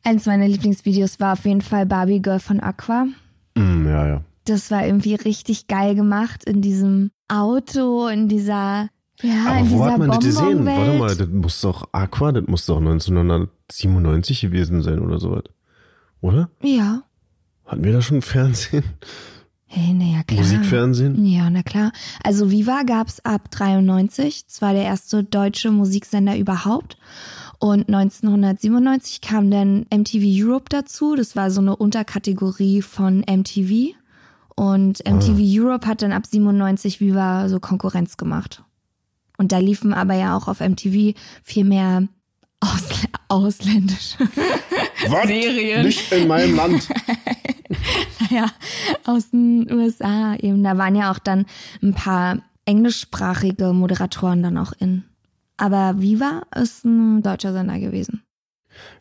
Eins 0.04 0.26
meiner 0.26 0.48
Lieblingsvideos 0.48 1.20
war 1.20 1.34
auf 1.34 1.46
jeden 1.46 1.62
Fall 1.62 1.86
Barbie 1.86 2.22
Girl 2.22 2.40
von 2.40 2.60
Aqua. 2.62 3.06
Mm, 3.56 3.86
ja, 3.86 4.08
ja. 4.08 4.22
Das 4.46 4.72
war 4.72 4.86
irgendwie 4.86 5.16
richtig 5.16 5.68
geil 5.68 5.94
gemacht 5.94 6.46
in 6.46 6.62
diesem 6.62 7.12
Auto, 7.28 8.08
in 8.08 8.28
dieser, 8.30 8.90
ja, 9.22 9.46
Aber 9.48 9.60
in 9.60 9.70
wo 9.72 9.76
dieser 9.76 9.92
hat 9.92 9.98
man 10.00 10.10
das 10.10 10.20
gesehen? 10.20 10.66
Warte 10.66 10.98
mal, 10.98 11.16
das 11.16 11.28
muss 11.28 11.62
doch 11.62 11.90
Aqua, 11.92 12.32
das 12.32 12.48
muss 12.48 12.66
doch 12.66 12.78
1997 12.78 14.42
gewesen 14.42 14.82
sein 14.82 15.00
oder 15.00 15.20
sowas. 15.20 15.44
Oder? 16.22 16.50
Ja. 16.64 17.04
Hatten 17.70 17.84
wir 17.84 17.94
da 17.94 18.02
schon 18.02 18.24
Fernsehen? 18.24 18.84
Hey, 19.68 19.94
naja, 19.94 20.24
klar. 20.24 20.42
Musikfernsehen? 20.42 21.24
Ja, 21.24 21.48
na 21.52 21.62
klar. 21.62 21.92
Also 22.24 22.50
Viva 22.50 22.82
gab's 22.82 23.20
ab 23.20 23.52
93. 23.52 24.48
Das 24.48 24.64
war 24.64 24.74
der 24.74 24.86
erste 24.86 25.24
deutsche 25.24 25.70
Musiksender 25.70 26.36
überhaupt. 26.36 26.98
Und 27.60 27.88
1997 27.88 29.22
kam 29.22 29.52
dann 29.52 29.86
MTV 29.94 30.24
Europe 30.24 30.66
dazu. 30.70 31.16
Das 31.16 31.36
war 31.36 31.52
so 31.52 31.62
eine 31.62 31.76
Unterkategorie 31.76 32.82
von 32.82 33.20
MTV. 33.20 33.94
Und 34.56 35.08
MTV 35.08 35.38
Europe 35.40 35.86
hat 35.86 36.02
dann 36.02 36.12
ab 36.12 36.26
97 36.26 37.00
Viva 37.00 37.48
so 37.50 37.60
Konkurrenz 37.60 38.18
gemacht. 38.18 38.64
Und 39.38 39.52
da 39.52 39.60
liefen 39.60 39.94
aber 39.94 40.16
ja 40.16 40.36
auch 40.36 40.48
auf 40.48 40.60
MTV 40.60 41.14
viel 41.44 41.66
mehr 41.66 42.08
Ausl 42.60 43.06
ausländische 43.28 44.18
Was? 45.08 45.28
Serien. 45.28 45.86
Nicht 45.86 46.12
in 46.12 46.28
meinem 46.28 46.56
Land. 46.56 46.88
ja, 48.30 48.48
aus 49.06 49.32
den 49.32 49.72
USA 49.72 50.36
eben. 50.36 50.64
Da 50.64 50.78
waren 50.78 50.96
ja 50.96 51.12
auch 51.12 51.20
dann 51.20 51.46
ein 51.82 51.94
paar 51.94 52.40
englischsprachige 52.66 53.74
Moderatoren 53.74 54.44
dann 54.44 54.58
auch 54.58 54.74
in. 54.80 55.04
Aber 55.58 56.02
Viva 56.02 56.44
ist 56.56 56.86
ein 56.86 57.22
deutscher 57.22 57.54
Sender 57.54 57.80
gewesen. 57.80 58.24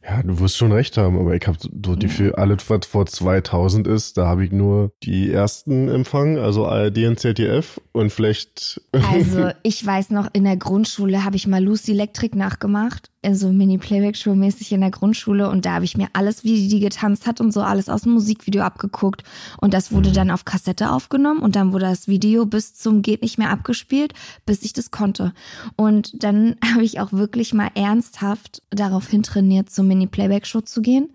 Ja, 0.09 0.23
du 0.23 0.41
wirst 0.41 0.57
schon 0.57 0.73
recht 0.73 0.97
haben, 0.97 1.19
aber 1.19 1.35
ich 1.35 1.47
habe 1.47 1.59
so 1.61 1.95
die 1.95 2.09
für 2.09 2.39
alles, 2.39 2.71
was 2.71 2.87
vor 2.87 3.05
2000 3.05 3.87
ist, 3.87 4.17
da 4.17 4.27
habe 4.27 4.43
ich 4.43 4.53
nur 4.53 4.91
die 5.03 5.31
ersten 5.31 5.91
empfangen, 5.91 6.39
also 6.39 6.67
ARD 6.67 7.05
und 7.07 7.21
ZDF 7.21 7.79
und 7.93 8.11
vielleicht 8.11 8.81
Also 9.13 9.51
ich 9.63 9.85
weiß 9.85 10.11
noch, 10.11 10.29
in 10.33 10.45
der 10.45 10.57
Grundschule 10.57 11.25
habe 11.25 11.37
ich 11.37 11.47
mal 11.47 11.63
Lucy 11.63 11.93
Electric 11.93 12.37
nachgemacht. 12.37 13.11
So 13.31 13.53
Mini-Playback-Show 13.53 14.37
mäßig 14.37 14.73
in 14.73 14.81
der 14.81 14.93
Grundschule 14.93 15.51
und 15.51 15.67
da 15.67 15.75
habe 15.75 15.85
ich 15.85 15.97
mir 15.97 16.07
alles, 16.13 16.45
wie 16.45 16.69
die 16.69 16.81
getanzt 16.81 17.27
hat 17.27 17.41
und 17.41 17.53
so, 17.53 17.61
alles 17.61 17.89
aus 17.89 18.03
dem 18.03 18.13
Musikvideo 18.13 18.63
abgeguckt. 18.63 19.25
Und 19.61 19.75
das 19.75 19.91
wurde 19.91 20.13
dann 20.13 20.31
auf 20.31 20.45
Kassette 20.45 20.93
aufgenommen 20.93 21.41
und 21.41 21.57
dann 21.57 21.73
wurde 21.73 21.87
das 21.87 22.07
Video 22.07 22.47
bis 22.47 22.75
zum 22.75 23.03
geht 23.03 23.23
nicht 23.23 23.37
mehr 23.37 23.51
abgespielt, 23.51 24.15
bis 24.47 24.63
ich 24.63 24.73
das 24.73 24.93
konnte. 24.93 25.35
Und 25.75 26.23
dann 26.23 26.57
habe 26.73 26.85
ich 26.85 27.01
auch 27.01 27.13
wirklich 27.13 27.53
mal 27.53 27.71
ernsthaft 27.75 28.63
darauf 28.71 29.09
hintrainiert, 29.09 29.69
zur 29.99 30.09
Mini-Playback-Show 30.09 30.63
zu 30.63 30.83
gehen. 30.83 31.11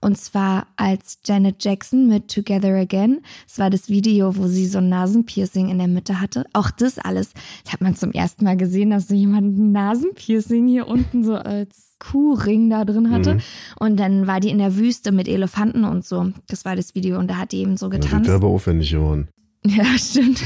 Und 0.00 0.18
zwar 0.18 0.66
als 0.76 1.18
Janet 1.24 1.64
Jackson 1.64 2.08
mit 2.08 2.28
Together 2.28 2.74
Again. 2.74 3.20
Es 3.46 3.58
war 3.58 3.70
das 3.70 3.88
Video, 3.88 4.36
wo 4.36 4.46
sie 4.46 4.66
so 4.66 4.78
ein 4.78 4.88
Nasenpiercing 4.88 5.68
in 5.68 5.78
der 5.78 5.88
Mitte 5.88 6.20
hatte. 6.20 6.44
Auch 6.52 6.70
das 6.70 6.98
alles. 6.98 7.32
Das 7.64 7.72
hat 7.72 7.80
man 7.80 7.94
zum 7.96 8.12
ersten 8.12 8.44
Mal 8.44 8.56
gesehen, 8.56 8.90
dass 8.90 9.08
so 9.08 9.14
jemand 9.14 9.58
ein 9.58 9.72
Nasenpiercing 9.72 10.68
hier 10.68 10.86
unten 10.86 11.24
so 11.24 11.34
als 11.36 11.94
Kuhring 11.98 12.68
da 12.68 12.84
drin 12.84 13.10
hatte. 13.10 13.34
Mhm. 13.34 13.40
Und 13.78 13.96
dann 13.98 14.26
war 14.26 14.40
die 14.40 14.50
in 14.50 14.58
der 14.58 14.76
Wüste 14.76 15.12
mit 15.12 15.28
Elefanten 15.28 15.84
und 15.84 16.04
so. 16.04 16.32
Das 16.48 16.64
war 16.64 16.76
das 16.76 16.94
Video. 16.94 17.18
Und 17.18 17.30
da 17.30 17.36
hat 17.36 17.52
die 17.52 17.58
eben 17.58 17.76
so 17.76 17.88
das 17.88 18.00
getanzt. 18.00 18.26
wäre 18.26 18.36
aber 18.36 18.48
aufwendig 18.48 18.90
geworden. 18.90 19.28
Ja, 19.66 19.86
stimmt. 19.96 20.42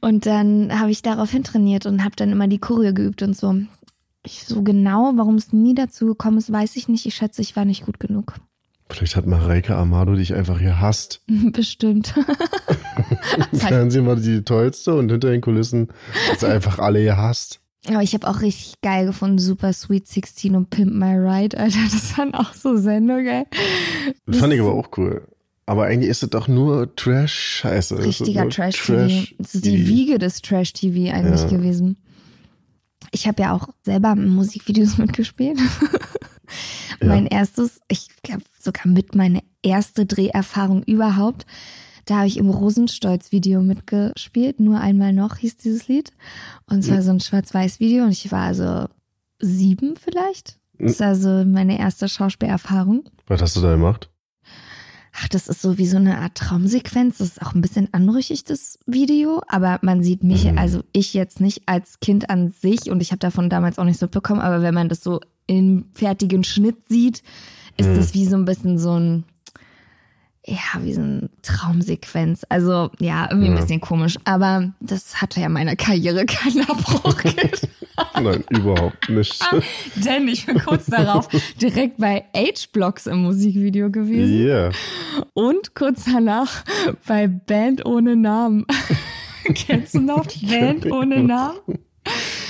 Und 0.00 0.26
dann 0.26 0.80
habe 0.80 0.90
ich 0.90 1.02
daraufhin 1.02 1.44
trainiert 1.44 1.86
und 1.86 2.02
habe 2.02 2.16
dann 2.16 2.32
immer 2.32 2.48
die 2.48 2.58
Choreo 2.58 2.92
geübt 2.92 3.22
und 3.22 3.36
so. 3.36 3.54
Ich, 4.30 4.44
so 4.44 4.62
genau, 4.62 5.12
warum 5.16 5.36
es 5.36 5.52
nie 5.54 5.74
dazu 5.74 6.04
gekommen 6.06 6.36
ist, 6.38 6.52
weiß 6.52 6.76
ich 6.76 6.86
nicht. 6.88 7.06
Ich 7.06 7.14
schätze, 7.14 7.40
ich 7.40 7.56
war 7.56 7.64
nicht 7.64 7.86
gut 7.86 7.98
genug. 7.98 8.34
Vielleicht 8.90 9.16
hat 9.16 9.26
Mareike 9.26 9.74
Amado 9.74 10.14
dich 10.14 10.34
einfach 10.34 10.58
gehasst. 10.60 11.22
Bestimmt. 11.52 12.14
Im 13.52 13.58
Fernsehen 13.58 14.06
war 14.06 14.16
die 14.16 14.42
tollste 14.42 14.94
und 14.94 15.10
hinter 15.10 15.30
den 15.30 15.40
Kulissen 15.40 15.88
hat 16.30 16.40
sie 16.40 16.46
einfach 16.48 16.78
alle 16.78 17.02
gehasst. 17.02 17.60
Aber 17.86 18.02
ich 18.02 18.12
habe 18.12 18.28
auch 18.28 18.42
richtig 18.42 18.74
geil 18.82 19.06
gefunden, 19.06 19.38
Super 19.38 19.72
Sweet 19.72 20.06
16 20.06 20.54
und 20.56 20.68
Pimp 20.68 20.92
My 20.92 21.14
Ride, 21.16 21.56
Alter. 21.58 21.78
Das 21.90 22.18
waren 22.18 22.34
auch 22.34 22.52
so 22.52 22.76
Sendungen, 22.76 23.26
ey. 23.26 23.44
Das 24.26 24.38
fand 24.38 24.52
ich 24.52 24.60
aber 24.60 24.74
auch 24.74 24.88
cool. 24.98 25.26
Aber 25.64 25.84
eigentlich 25.84 26.10
ist 26.10 26.22
es 26.22 26.30
doch 26.30 26.48
nur 26.48 26.94
Trash-Scheiße. 26.96 27.96
Es 27.96 28.04
Richtiger 28.06 28.48
Trash-TV. 28.48 29.26
Das 29.38 29.54
ist 29.54 29.64
die 29.66 29.86
Wiege 29.86 30.18
des 30.18 30.40
Trash-TV 30.42 31.14
eigentlich 31.14 31.42
Ja. 31.42 31.48
gewesen. 31.48 31.98
Ich 33.10 33.26
habe 33.26 33.42
ja 33.42 33.52
auch 33.52 33.68
selber 33.82 34.14
Musikvideos 34.14 34.98
mitgespielt. 34.98 35.58
mein 37.00 37.26
erstes, 37.26 37.80
ich 37.88 38.08
glaube 38.22 38.44
sogar 38.58 38.86
mit 38.86 39.14
meine 39.14 39.42
erste 39.62 40.06
Dreherfahrung 40.06 40.82
überhaupt. 40.84 41.46
Da 42.04 42.18
habe 42.18 42.26
ich 42.26 42.38
im 42.38 42.48
Rosenstolz-Video 42.48 43.60
mitgespielt. 43.60 44.60
Nur 44.60 44.80
einmal 44.80 45.12
noch 45.12 45.36
hieß 45.36 45.58
dieses 45.58 45.88
Lied. 45.88 46.10
Und 46.66 46.78
es 46.78 46.90
war 46.90 47.02
so 47.02 47.10
ein 47.10 47.20
Schwarz-Weiß-Video 47.20 48.04
und 48.04 48.12
ich 48.12 48.32
war 48.32 48.46
also 48.46 48.88
sieben 49.40 49.94
vielleicht. 49.96 50.58
Das 50.78 51.00
war 51.00 51.14
so 51.14 51.44
meine 51.44 51.78
erste 51.78 52.08
Schauspielerfahrung. 52.08 53.04
Was 53.26 53.42
hast 53.42 53.56
du 53.56 53.60
da 53.60 53.72
gemacht? 53.72 54.10
Ach, 55.12 55.28
das 55.28 55.48
ist 55.48 55.62
so 55.62 55.78
wie 55.78 55.86
so 55.86 55.96
eine 55.96 56.18
Art 56.18 56.34
Traumsequenz. 56.36 57.18
Das 57.18 57.28
ist 57.28 57.42
auch 57.42 57.54
ein 57.54 57.60
bisschen 57.60 57.88
anrüchig, 57.92 58.44
das 58.44 58.78
Video. 58.86 59.42
Aber 59.48 59.78
man 59.82 60.02
sieht 60.02 60.22
mich, 60.22 60.44
Mhm. 60.44 60.58
also 60.58 60.82
ich 60.92 61.14
jetzt 61.14 61.40
nicht 61.40 61.62
als 61.66 61.98
Kind 62.00 62.30
an 62.30 62.52
sich 62.60 62.90
und 62.90 63.00
ich 63.00 63.10
habe 63.10 63.18
davon 63.18 63.50
damals 63.50 63.78
auch 63.78 63.84
nichts 63.84 64.00
mitbekommen. 64.02 64.40
Aber 64.40 64.62
wenn 64.62 64.74
man 64.74 64.88
das 64.88 65.02
so 65.02 65.20
im 65.46 65.86
fertigen 65.92 66.44
Schnitt 66.44 66.76
sieht, 66.88 67.22
ist 67.76 67.88
Mhm. 67.88 67.96
das 67.96 68.14
wie 68.14 68.26
so 68.26 68.36
ein 68.36 68.44
bisschen 68.44 68.78
so 68.78 68.92
ein, 68.98 69.24
ja, 70.48 70.82
wie 70.82 70.94
so 70.94 71.00
eine 71.02 71.28
Traumsequenz. 71.42 72.44
Also 72.48 72.90
ja, 72.98 73.26
irgendwie 73.30 73.48
ein 73.48 73.54
Ja. 73.56 73.60
bisschen 73.60 73.80
komisch. 73.80 74.16
Aber 74.24 74.72
das 74.80 75.20
hatte 75.20 75.40
ja 75.40 75.48
meiner 75.48 75.76
Karriere 75.76 76.24
keinen 76.26 76.68
Abbruch 76.68 77.16
getan. 77.16 77.50
Nein, 78.22 78.44
überhaupt 78.50 79.08
nicht. 79.10 79.44
Denn 79.96 80.28
ich 80.28 80.46
bin 80.46 80.58
kurz 80.60 80.86
darauf 80.86 81.28
direkt 81.60 81.98
bei 81.98 82.24
H-Blocks 82.34 83.06
im 83.06 83.22
Musikvideo 83.22 83.90
gewesen. 83.90 84.34
Yeah. 84.34 84.70
Und 85.34 85.74
kurz 85.74 86.04
danach 86.04 86.64
bei 87.06 87.26
Band 87.26 87.84
ohne 87.84 88.16
Namen. 88.16 88.64
Kennst 89.54 89.94
du 89.94 90.00
noch 90.00 90.26
Band 90.42 90.90
ohne 90.90 91.22
Namen? 91.24 91.58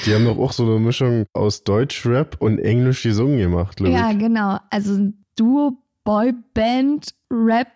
Die 0.06 0.14
haben 0.14 0.24
doch 0.26 0.38
auch 0.38 0.52
so 0.52 0.64
eine 0.64 0.78
Mischung 0.78 1.24
aus 1.32 1.64
Deutsch-Rap 1.64 2.36
und 2.40 2.58
Englisch 2.58 3.02
gesungen 3.02 3.38
gemacht, 3.38 3.76
glaube 3.76 3.92
Ja, 3.92 4.10
ich. 4.10 4.18
genau. 4.18 4.58
Also 4.70 4.94
ein 4.94 5.24
Duo 5.36 5.78
Boyband 6.08 7.12
Rap 7.30 7.68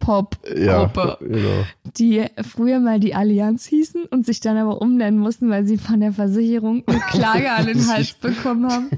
Pop 0.00 0.36
Ja, 0.52 0.86
Gruppe, 0.86 1.16
genau. 1.20 1.64
die 1.96 2.24
früher 2.42 2.80
mal 2.80 2.98
die 2.98 3.14
Allianz 3.14 3.66
hießen 3.66 4.06
und 4.06 4.26
sich 4.26 4.40
dann 4.40 4.56
aber 4.56 4.82
umnennen 4.82 5.20
mussten, 5.20 5.48
weil 5.48 5.64
sie 5.64 5.78
von 5.78 6.00
der 6.00 6.12
Versicherung 6.12 6.82
eine 6.88 6.98
Klage 7.10 7.52
an 7.52 7.66
den 7.66 7.86
Hals 7.86 8.14
bekommen 8.20 8.68
haben. 8.68 8.90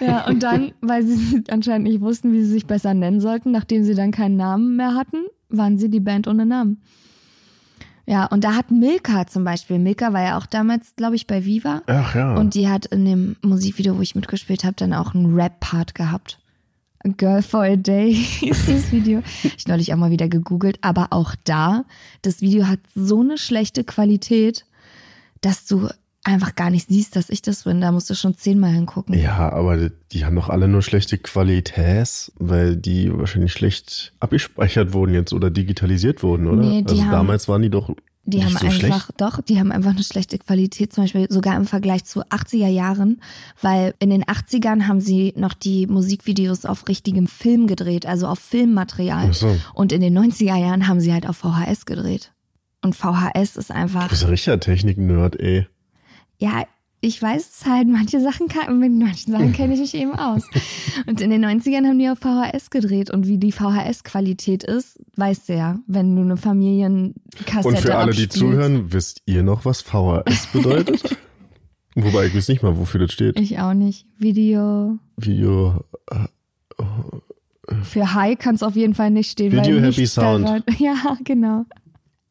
Ja, 0.00 0.26
und 0.26 0.42
dann, 0.42 0.72
weil 0.80 1.04
sie 1.04 1.44
anscheinend 1.48 1.86
nicht 1.86 2.00
wussten, 2.00 2.32
wie 2.32 2.42
sie 2.42 2.50
sich 2.50 2.66
besser 2.66 2.92
nennen 2.92 3.20
sollten, 3.20 3.52
nachdem 3.52 3.84
sie 3.84 3.94
dann 3.94 4.10
keinen 4.10 4.36
Namen 4.36 4.74
mehr 4.74 4.96
hatten, 4.96 5.18
waren 5.48 5.78
sie 5.78 5.88
die 5.88 6.00
Band 6.00 6.26
ohne 6.26 6.46
Namen. 6.46 6.82
Ja, 8.04 8.26
und 8.26 8.42
da 8.42 8.56
hat 8.56 8.72
Milka 8.72 9.28
zum 9.28 9.44
Beispiel, 9.44 9.78
Milka 9.78 10.12
war 10.12 10.24
ja 10.24 10.38
auch 10.38 10.46
damals, 10.46 10.96
glaube 10.96 11.14
ich, 11.14 11.28
bei 11.28 11.44
Viva. 11.44 11.82
Ach 11.86 12.16
ja. 12.16 12.34
Und 12.34 12.56
die 12.56 12.68
hat 12.68 12.86
in 12.86 13.04
dem 13.04 13.36
Musikvideo, 13.42 13.96
wo 13.96 14.00
ich 14.02 14.16
mitgespielt 14.16 14.64
habe, 14.64 14.74
dann 14.74 14.92
auch 14.92 15.14
einen 15.14 15.36
Rap-Part 15.36 15.94
gehabt. 15.94 16.40
Girl 17.16 17.42
for 17.42 17.62
a 17.64 17.76
Day 17.76 18.12
hieß 18.40 18.66
das 18.66 18.92
Video. 18.92 19.22
Ich 19.56 19.68
neulich 19.68 19.92
auch 19.92 19.98
mal 19.98 20.10
wieder 20.10 20.28
gegoogelt, 20.28 20.78
aber 20.80 21.08
auch 21.10 21.34
da, 21.44 21.84
das 22.22 22.40
Video 22.40 22.66
hat 22.66 22.80
so 22.94 23.20
eine 23.20 23.38
schlechte 23.38 23.84
Qualität, 23.84 24.64
dass 25.40 25.66
du 25.66 25.88
einfach 26.26 26.54
gar 26.54 26.70
nicht 26.70 26.88
siehst, 26.88 27.16
dass 27.16 27.28
ich 27.28 27.42
das 27.42 27.64
bin. 27.64 27.82
Da 27.82 27.92
musst 27.92 28.08
du 28.08 28.14
schon 28.14 28.34
zehnmal 28.34 28.72
hingucken. 28.72 29.14
ja, 29.18 29.52
aber 29.52 29.90
die, 30.12 30.24
haben 30.24 30.36
doch 30.36 30.48
alle 30.48 30.68
nur 30.68 30.80
schlechte 30.80 31.18
Qualität, 31.18 32.32
weil 32.38 32.76
die 32.76 33.12
wahrscheinlich 33.16 33.52
schlecht 33.52 34.14
abgespeichert 34.20 34.94
wurden 34.94 35.12
jetzt 35.12 35.34
oder 35.34 35.50
digitalisiert 35.50 36.22
wurden, 36.22 36.46
oder? 36.46 36.62
Nee, 36.62 36.82
also 36.88 37.02
haben- 37.02 37.10
damals 37.10 37.46
waren 37.48 37.60
die 37.60 37.68
doch 37.70 37.90
Die 38.26 38.38
Nicht 38.38 38.46
haben 38.46 38.56
so 38.56 38.66
einfach, 38.66 39.04
schlecht? 39.04 39.20
doch, 39.20 39.40
die 39.42 39.60
haben 39.60 39.70
einfach 39.70 39.90
eine 39.90 40.02
schlechte 40.02 40.38
Qualität, 40.38 40.94
zum 40.94 41.04
Beispiel 41.04 41.26
sogar 41.30 41.56
im 41.56 41.66
Vergleich 41.66 42.04
zu 42.04 42.22
80er 42.22 42.68
Jahren, 42.68 43.20
weil 43.60 43.94
in 43.98 44.08
den 44.08 44.24
80ern 44.24 44.88
haben 44.88 45.00
sie 45.02 45.34
noch 45.36 45.52
die 45.52 45.86
Musikvideos 45.86 46.64
auf 46.64 46.88
richtigem 46.88 47.26
Film 47.26 47.66
gedreht, 47.66 48.06
also 48.06 48.26
auf 48.26 48.38
Filmmaterial. 48.38 49.28
Ach 49.30 49.34
so. 49.34 49.56
Und 49.74 49.92
in 49.92 50.00
den 50.00 50.18
90er 50.18 50.56
Jahren 50.56 50.88
haben 50.88 51.00
sie 51.00 51.12
halt 51.12 51.28
auf 51.28 51.36
VHS 51.36 51.84
gedreht. 51.84 52.32
Und 52.82 52.94
VHS 52.96 53.56
ist 53.56 53.70
Du 53.70 53.74
einfach, 53.74 54.08
bist 54.08 54.24
ein 54.24 54.30
richtiger 54.30 54.58
Technik-Nerd, 54.60 55.38
ey. 55.40 55.66
ja, 56.38 56.64
ich 57.04 57.20
weiß 57.20 57.48
es 57.60 57.66
halt, 57.66 57.86
manche 57.88 58.20
Sachen 58.20 58.48
kann, 58.48 58.78
mit 58.78 58.92
manchen 58.92 59.32
Sachen 59.32 59.52
kenne 59.52 59.74
ich 59.74 59.80
mich 59.80 59.94
eben 59.94 60.14
aus. 60.14 60.42
Und 61.06 61.20
in 61.20 61.30
den 61.30 61.44
90ern 61.44 61.86
haben 61.86 61.98
die 61.98 62.08
auf 62.08 62.18
VHS 62.18 62.70
gedreht 62.70 63.10
und 63.10 63.26
wie 63.26 63.38
die 63.38 63.52
VHS-Qualität 63.52 64.64
ist, 64.64 64.98
weißt 65.16 65.48
du 65.48 65.54
ja, 65.56 65.78
wenn 65.86 66.16
du 66.16 66.22
eine 66.22 66.36
Familienkassette 66.36 67.68
Und 67.68 67.78
für 67.78 67.94
alle, 67.96 68.12
die 68.12 68.24
abspielst. 68.24 68.32
zuhören, 68.38 68.92
wisst 68.92 69.22
ihr 69.26 69.42
noch, 69.42 69.64
was 69.64 69.82
VHS 69.82 70.46
bedeutet? 70.52 71.16
Wobei 71.94 72.26
ich 72.26 72.34
weiß 72.34 72.48
nicht 72.48 72.62
mal, 72.62 72.76
wofür 72.76 73.00
das 73.00 73.12
steht. 73.12 73.38
Ich 73.38 73.58
auch 73.60 73.74
nicht. 73.74 74.06
Video. 74.18 74.98
Video. 75.16 75.84
Für 77.82 78.14
High 78.14 78.38
kann 78.38 78.54
es 78.56 78.62
auf 78.62 78.76
jeden 78.76 78.94
Fall 78.94 79.10
nicht 79.10 79.30
stehen. 79.30 79.52
Video 79.52 79.78
Happy 79.80 80.06
Sound. 80.06 80.44
daran- 80.46 80.62
Ja, 80.78 81.16
genau. 81.24 81.64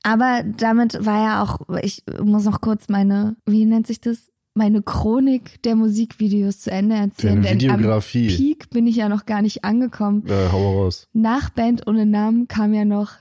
Aber 0.04 0.44
damit 0.58 1.06
war 1.06 1.24
ja 1.24 1.44
auch, 1.44 1.60
ich 1.82 2.04
muss 2.22 2.44
noch 2.44 2.60
kurz 2.60 2.90
meine, 2.90 3.36
wie 3.46 3.64
nennt 3.66 3.88
sich 3.88 4.02
das? 4.02 4.30
Meine 4.56 4.84
Chronik 4.84 5.64
der 5.64 5.76
Musikvideos 5.76 6.60
zu 6.60 6.70
Ende 6.70 6.96
erzählen. 6.96 7.42
Deine 7.42 7.58
denn 7.58 7.72
am 7.72 7.80
Videografie. 7.80 8.28
Peak 8.28 8.70
bin 8.70 8.86
ich 8.86 8.98
ja 8.98 9.10
noch 9.10 9.26
gar 9.26 9.42
nicht 9.42 9.64
angekommen. 9.64 10.24
Äh, 10.28 10.52
hau 10.52 10.60
mal 10.60 10.84
raus. 10.84 11.08
Nach 11.14 11.50
Band 11.50 11.88
ohne 11.88 12.06
Namen 12.06 12.48
kam 12.48 12.72
ja 12.76 12.86
noch 12.86 13.14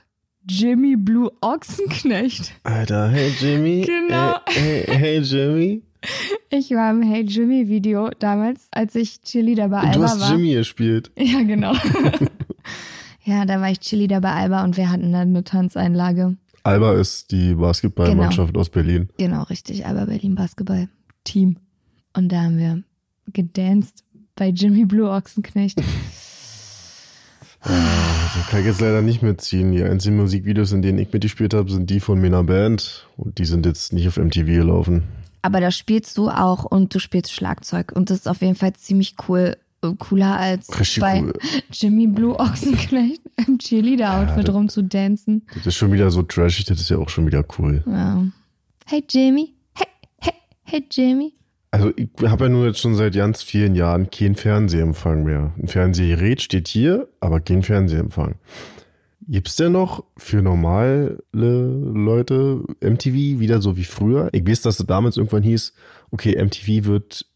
Jimmy 0.47 0.95
Blue 0.95 1.31
Ochsenknecht. 1.41 2.53
Alter, 2.63 3.09
hey 3.09 3.31
Jimmy. 3.39 3.81
Genau. 3.81 4.35
Hey, 4.45 4.83
hey, 4.85 4.95
hey 4.95 5.19
Jimmy. 5.21 5.81
Ich 6.51 6.69
war 6.71 6.91
im 6.91 7.01
Hey 7.01 7.23
Jimmy 7.23 7.67
Video 7.67 8.09
damals, 8.19 8.67
als 8.69 8.93
ich 8.93 9.21
Cheerleader 9.21 9.69
bei 9.69 9.79
Und 9.79 9.87
Alba 9.87 9.97
du 9.97 10.03
hast 10.03 10.19
war. 10.21 10.31
Jimmy 10.33 10.53
gespielt. 10.53 11.11
Ja, 11.17 11.41
genau. 11.41 11.73
ja, 13.23 13.45
da 13.45 13.59
war 13.59 13.71
ich 13.71 13.79
Cheerleader 13.79 14.21
bei 14.21 14.33
Alba 14.33 14.63
und 14.65 14.77
wir 14.77 14.91
hatten 14.91 15.11
dann 15.11 15.29
eine 15.29 15.43
Tanzeinlage. 15.43 16.37
Alba 16.61 16.93
ist 16.93 17.31
die 17.31 17.55
Basketballmannschaft 17.55 18.55
aus 18.55 18.69
Berlin. 18.69 19.09
Genau, 19.17 19.43
richtig. 19.43 19.85
Alba 19.87 20.05
Berlin 20.05 20.35
Basketball 20.35 20.89
Team. 21.23 21.57
Und 22.15 22.29
da 22.31 22.43
haben 22.43 22.57
wir 22.57 22.83
gedanced 23.31 24.03
bei 24.35 24.49
Jimmy 24.49 24.85
Blue 24.85 25.09
Ochsenknecht. 25.09 25.81
Da 27.63 27.71
kann 28.49 28.59
ich 28.59 28.65
jetzt 28.65 28.81
leider 28.81 29.01
nicht 29.01 29.21
mitziehen. 29.21 29.71
Die 29.71 29.81
einzigen 29.83 30.17
Musikvideos, 30.17 30.71
in 30.73 30.81
denen 30.81 30.99
ich 30.99 31.11
mitgespielt 31.13 31.53
habe, 31.53 31.71
sind 31.71 31.89
die 31.89 31.99
von 32.01 32.19
meiner 32.21 32.43
Band. 32.43 33.07
Und 33.15 33.37
die 33.37 33.45
sind 33.45 33.65
jetzt 33.65 33.93
nicht 33.93 34.07
auf 34.07 34.17
MTV 34.17 34.45
gelaufen. 34.45 35.03
Aber 35.41 35.59
da 35.61 35.71
spielst 35.71 36.17
du 36.17 36.29
auch 36.29 36.65
und 36.65 36.93
du 36.93 36.99
spielst 36.99 37.31
Schlagzeug. 37.31 37.91
Und 37.95 38.09
das 38.09 38.19
ist 38.19 38.27
auf 38.27 38.41
jeden 38.41 38.55
Fall 38.55 38.73
ziemlich 38.73 39.15
cool. 39.27 39.55
äh, 39.81 39.93
Cooler 39.97 40.37
als 40.37 40.77
Richtig 40.79 40.99
bei 41.01 41.21
cool. 41.21 41.33
Jimmy 41.71 42.07
Blue 42.07 42.37
Ochsenknecht 42.37 43.21
im 43.47 43.57
Cheerleader-Outfit 43.59 44.47
das- 44.47 44.55
rumzudancen. 44.55 45.45
Das 45.55 45.67
ist 45.67 45.75
schon 45.75 45.91
wieder 45.93 46.11
so 46.11 46.21
trashig, 46.23 46.65
das 46.65 46.79
ist 46.81 46.89
ja 46.89 46.97
auch 46.97 47.09
schon 47.09 47.25
wieder 47.27 47.43
cool. 47.57 47.83
Ja. 47.87 48.23
Hey 48.85 49.03
Jimmy. 49.09 49.53
Hey, 50.73 50.83
Jimmy. 50.89 51.35
Also 51.69 51.91
ich 51.95 52.09
habe 52.23 52.45
ja 52.45 52.49
nur 52.49 52.65
jetzt 52.65 52.79
schon 52.79 52.95
seit 52.95 53.13
ganz 53.13 53.43
vielen 53.43 53.75
Jahren 53.75 54.09
keinen 54.09 54.33
Fernsehempfang 54.33 55.23
mehr. 55.23 55.53
Ein 55.61 55.67
Fernsehgerät 55.67 56.41
steht 56.41 56.67
hier, 56.67 57.09
aber 57.19 57.41
kein 57.41 57.61
Fernsehempfang. 57.61 58.39
Gibt's 59.27 59.55
denn 59.55 59.73
noch 59.73 60.03
für 60.17 60.41
normale 60.41 61.23
Leute 61.31 62.63
MTV 62.81 63.13
wieder 63.39 63.61
so 63.61 63.77
wie 63.77 63.83
früher? 63.83 64.29
Ich 64.31 64.47
weiß, 64.47 64.63
dass 64.63 64.79
es 64.79 64.87
damals 64.87 65.17
irgendwann 65.17 65.43
hieß, 65.43 65.73
okay, 66.09 66.43
MTV 66.43 66.85
wird 66.85 67.27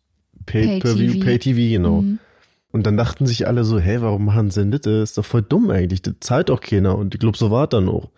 Pay-TV. 0.48 1.24
Pay-TV, 1.24 1.78
genau. 1.78 2.02
Mhm. 2.02 2.18
Und 2.72 2.88
dann 2.88 2.98
dachten 2.98 3.28
sich 3.28 3.46
alle 3.46 3.64
so, 3.66 3.78
hey, 3.78 4.02
warum 4.02 4.26
machen 4.26 4.50
sie 4.50 4.62
denn 4.62 4.72
das? 4.72 4.82
Das 4.82 5.10
ist 5.12 5.18
doch 5.20 5.26
voll 5.26 5.44
dumm 5.44 5.70
eigentlich. 5.70 6.02
Das 6.02 6.16
zahlt 6.22 6.50
doch 6.50 6.60
keiner. 6.60 6.98
Und 6.98 7.14
ich 7.14 7.20
glaube, 7.20 7.38
so 7.38 7.52
war 7.52 7.66
es 7.66 7.70
dann 7.70 7.88
auch. 7.88 8.10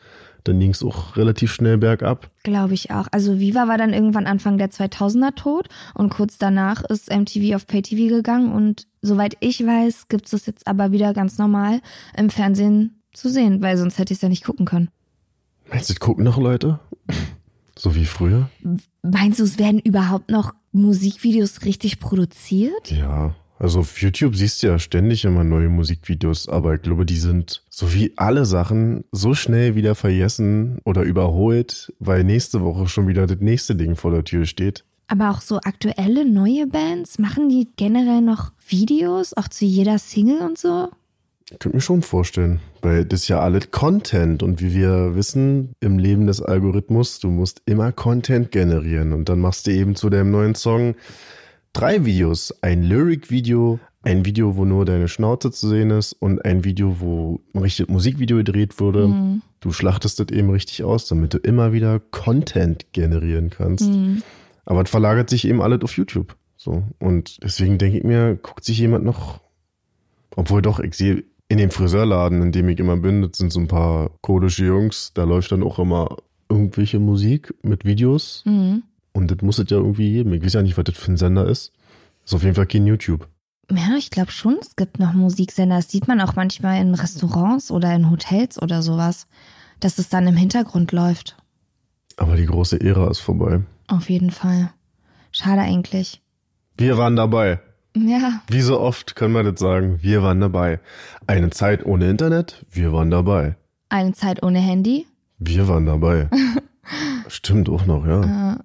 Dann 0.44 0.60
ging's 0.60 0.84
auch 0.84 1.18
relativ 1.18 1.52
schnell 1.52 1.78
bergab. 1.78 2.30
Glaube 2.44 2.74
ich 2.74 2.92
auch. 2.92 3.08
Also 3.12 3.40
Viva 3.40 3.68
war 3.68 3.78
dann 3.78 3.94
irgendwann 3.94 4.26
Anfang 4.26 4.58
der 4.58 4.70
2000er 4.70 5.36
tot 5.36 5.68
und 5.94 6.10
kurz 6.10 6.38
danach 6.38 6.84
ist 6.84 7.12
MTV 7.14 7.56
auf 7.56 7.68
PayTV 7.68 8.10
gegangen 8.10 8.52
und 8.52 8.88
soweit 9.02 9.38
ich 9.40 9.66
weiß, 9.66 10.08
gibt 10.08 10.26
es 10.26 10.32
das 10.32 10.46
jetzt 10.46 10.68
aber 10.68 10.92
wieder 10.92 11.14
ganz 11.14 11.38
normal 11.38 11.82
im 12.18 12.30
Fernsehen 12.30 13.02
zu 13.14 13.30
sehen, 13.30 13.62
weil 13.62 13.78
sonst 13.78 13.98
hätte 13.98 14.14
ich 14.14 14.18
es 14.18 14.22
ja 14.22 14.30
nicht 14.30 14.46
gucken 14.46 14.66
können. 14.66 14.90
Meinst 15.70 15.90
du, 15.90 15.94
gucken 15.96 16.24
noch 16.24 16.38
Leute? 16.38 16.80
So 17.78 17.96
wie 17.96 18.06
früher? 18.06 18.50
Meinst 19.04 19.40
du, 19.40 19.44
es 19.44 19.58
werden 19.58 19.80
überhaupt 19.80 20.30
noch 20.30 20.54
Musikvideos 20.72 21.64
richtig 21.64 22.00
produziert? 22.00 22.92
Ja, 22.92 23.36
also 23.60 23.82
auf 23.82 24.02
YouTube 24.02 24.36
siehst 24.36 24.64
du 24.64 24.68
ja 24.68 24.80
ständig 24.80 25.26
immer 25.26 25.44
neue 25.44 25.68
Musikvideos, 25.68 26.48
aber 26.48 26.76
ich 26.76 26.82
glaube, 26.82 27.06
die 27.06 27.18
sind 27.18 27.62
so 27.70 27.94
wie 27.94 28.14
alle 28.16 28.46
Sachen 28.46 29.04
so 29.12 29.34
schnell 29.34 29.76
wieder 29.76 29.96
vergessen 29.96 30.80
oder 30.86 31.04
überholt, 31.04 31.94
weil 32.00 32.24
nächste 32.24 32.62
Woche 32.62 32.88
schon 32.88 33.10
wieder 33.10 33.28
das 33.28 33.40
nächste 33.42 33.76
Ding 33.76 33.98
vor 33.98 34.12
der 34.12 34.24
Tür 34.24 34.46
steht. 34.46 34.86
Aber 35.08 35.32
auch 35.32 35.42
so 35.42 35.58
aktuelle 35.58 36.24
neue 36.24 36.68
Bands, 36.68 37.20
machen 37.20 37.50
die 37.50 37.68
generell 37.76 38.22
noch 38.22 38.54
Videos, 38.66 39.34
auch 39.36 39.48
zu 39.50 39.66
jeder 39.66 40.00
Single 40.00 40.40
und 40.40 40.58
so? 40.58 40.90
Ich 41.52 41.58
könnte 41.58 41.78
mir 41.78 41.82
schon 41.82 42.04
vorstellen, 42.04 42.60
weil 42.82 43.06
das 43.06 43.22
ist 43.22 43.28
ja 43.28 43.40
alles 43.40 43.72
Content 43.72 44.44
und 44.44 44.62
wie 44.62 44.76
wir 44.76 45.16
wissen 45.16 45.74
im 45.80 45.98
Leben 45.98 46.28
des 46.28 46.44
Algorithmus, 46.44 47.20
du 47.20 47.30
musst 47.30 47.64
immer 47.66 47.92
Content 47.92 48.52
generieren 48.52 49.14
und 49.14 49.28
dann 49.30 49.40
machst 49.40 49.66
du 49.66 49.72
eben 49.72 49.96
zu 49.96 50.12
deinem 50.12 50.30
neuen 50.30 50.54
Song 50.54 50.94
drei 51.74 52.06
Videos. 52.06 52.54
Ein 52.62 52.84
Lyric-Video, 52.84 53.80
ein 54.04 54.26
Video, 54.26 54.56
wo 54.56 54.66
nur 54.66 54.86
deine 54.86 55.08
Schnauze 55.08 55.52
zu 55.52 55.68
sehen 55.68 55.92
ist 55.92 56.14
und 56.14 56.44
ein 56.46 56.64
Video, 56.64 57.00
wo 57.00 57.42
ein 57.54 57.62
richtiges 57.62 57.90
Musikvideo 57.90 58.38
gedreht 58.38 58.80
wurde. 58.80 59.08
Mhm. 59.08 59.42
Du 59.60 59.72
schlachtest 59.72 60.20
das 60.20 60.28
eben 60.30 60.50
richtig 60.50 60.84
aus, 60.84 61.08
damit 61.08 61.34
du 61.34 61.38
immer 61.38 61.74
wieder 61.74 62.00
Content 62.00 62.86
generieren 62.94 63.50
kannst. 63.50 63.90
Mhm. 63.90 64.24
Aber 64.66 64.84
es 64.84 64.90
verlagert 64.90 65.30
sich 65.30 65.48
eben 65.48 65.62
alles 65.62 65.82
auf 65.82 65.98
YouTube. 65.98 66.36
So. 66.56 66.84
Und 67.00 67.44
deswegen 67.44 67.78
denke 67.78 67.98
ich 67.98 68.04
mir, 68.04 68.36
guckt 68.36 68.64
sich 68.64 68.80
jemand 68.80 69.04
noch. 69.04 69.42
Obwohl 70.36 70.62
doch, 70.62 70.80
ich 70.80 70.94
sehe 70.94 71.24
in 71.50 71.58
dem 71.58 71.72
Friseurladen, 71.72 72.42
in 72.42 72.52
dem 72.52 72.70
ich 72.70 72.80
immer 72.80 72.96
bin, 72.96 73.24
das 73.24 73.38
sind 73.38 73.52
so 73.52 73.60
ein 73.60 73.68
paar 73.68 74.12
kodische 74.22 74.66
Jungs, 74.66 75.12
da 75.16 75.24
läuft 75.24 75.52
dann 75.52 75.64
auch 75.64 75.80
immer 75.80 76.18
irgendwelche 76.48 77.00
Musik 77.00 77.54
mit 77.64 77.86
Videos. 77.86 78.44
Mhm. 78.46 78.84
Und 79.20 79.30
das 79.30 79.42
muss 79.42 79.60
es 79.60 79.70
ja 79.70 79.78
irgendwie 79.78 80.14
geben. 80.14 80.34
Ich 80.34 80.42
weiß 80.44 80.54
ja 80.54 80.62
nicht, 80.62 80.78
was 80.78 80.86
das 80.86 80.98
für 80.98 81.12
ein 81.12 81.18
Sender 81.18 81.46
ist. 81.46 81.74
ist 82.24 82.34
auf 82.34 82.44
jeden 82.44 82.56
Fall 82.56 82.68
kein 82.68 82.88
YouTube. 82.88 83.28
Ja, 83.70 83.98
ich 83.98 84.12
glaube 84.12 84.32
schon, 84.32 84.58
es 84.62 84.78
gibt 84.78 84.98
noch 84.98 85.12
Musiksender. 85.14 85.76
Das 85.76 85.92
sieht 85.92 86.08
man 86.08 86.22
auch 86.22 86.36
manchmal 86.38 86.80
in 86.82 86.96
Restaurants 86.96 87.70
oder 87.70 87.94
in 87.94 88.10
Hotels 88.10 88.62
oder 88.62 88.82
sowas, 88.82 89.28
dass 89.82 90.00
es 90.00 90.08
dann 90.08 90.26
im 90.26 90.38
Hintergrund 90.38 90.94
läuft. 90.94 91.36
Aber 92.16 92.38
die 92.38 92.46
große 92.46 92.80
Ära 92.80 93.12
ist 93.12 93.20
vorbei. 93.20 93.62
Auf 93.88 94.10
jeden 94.10 94.32
Fall. 94.32 94.72
Schade 95.34 95.62
eigentlich. 95.62 96.22
Wir 96.78 96.98
waren 96.98 97.18
dabei. 97.18 97.60
Ja, 97.98 98.42
Wie 98.48 98.62
so 98.62 98.80
oft 98.80 99.18
können 99.18 99.34
wir 99.34 99.44
das 99.44 99.60
sagen, 99.60 100.00
wir 100.02 100.24
waren 100.24 100.40
dabei. 100.40 100.80
Eine 101.28 101.50
Zeit 101.50 101.86
ohne 101.86 102.10
Internet, 102.10 102.66
wir 102.72 102.94
waren 102.94 103.12
dabei. 103.12 103.58
eine 103.90 104.14
Zeit 104.14 104.44
ohne 104.44 104.60
Handy. 104.60 105.08
Wir 105.40 105.68
waren 105.68 105.86
dabei. 105.88 106.30
Stimmt 107.28 107.68
auch 107.68 107.86
noch, 107.86 108.06
ja. 108.06 108.60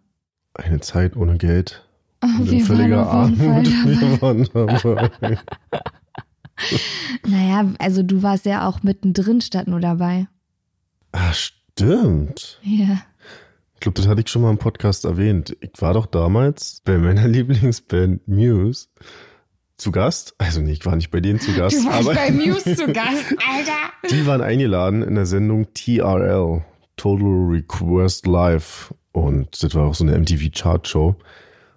Eine 0.54 0.80
Zeit 0.80 1.16
ohne 1.16 1.36
Geld. 1.36 1.86
Und 2.22 2.40
in 2.46 2.50
wir 2.50 2.64
völliger 2.64 3.06
Armut. 3.06 3.38
Wir 3.66 4.22
waren 4.22 4.48
dabei. 4.52 5.38
Naja, 7.26 7.68
also 7.80 8.04
du 8.04 8.22
warst 8.22 8.46
ja 8.46 8.68
auch 8.68 8.82
mittendrin 8.84 9.40
statt 9.40 9.66
nur 9.66 9.80
dabei. 9.80 10.28
Ah, 11.10 11.32
stimmt. 11.32 12.60
Ja. 12.62 13.02
Ich 13.74 13.80
glaube, 13.80 13.96
das 14.00 14.06
hatte 14.06 14.20
ich 14.20 14.28
schon 14.28 14.42
mal 14.42 14.50
im 14.50 14.58
Podcast 14.58 15.04
erwähnt. 15.04 15.56
Ich 15.60 15.82
war 15.82 15.94
doch 15.94 16.06
damals 16.06 16.80
bei 16.84 16.96
meiner 16.98 17.26
Lieblingsband 17.26 18.28
Muse 18.28 18.86
zu 19.76 19.90
Gast. 19.90 20.34
Also 20.38 20.60
nee, 20.60 20.72
ich 20.72 20.86
war 20.86 20.94
nicht 20.94 21.10
bei 21.10 21.20
denen 21.20 21.40
zu 21.40 21.52
Gast, 21.54 21.84
aber 21.88 22.14
Muse 22.30 22.76
zu 22.76 22.86
Gast, 22.92 23.34
Alter. 23.52 24.08
die 24.10 24.24
waren 24.26 24.40
eingeladen 24.40 25.02
in 25.02 25.16
der 25.16 25.26
Sendung 25.26 25.66
TRL, 25.74 26.64
Total 26.96 27.26
Request 27.50 28.26
Live. 28.26 28.94
Und 29.14 29.62
das 29.62 29.74
war 29.76 29.86
auch 29.86 29.94
so 29.94 30.04
eine 30.04 30.18
MTV-Chart-Show. 30.18 31.14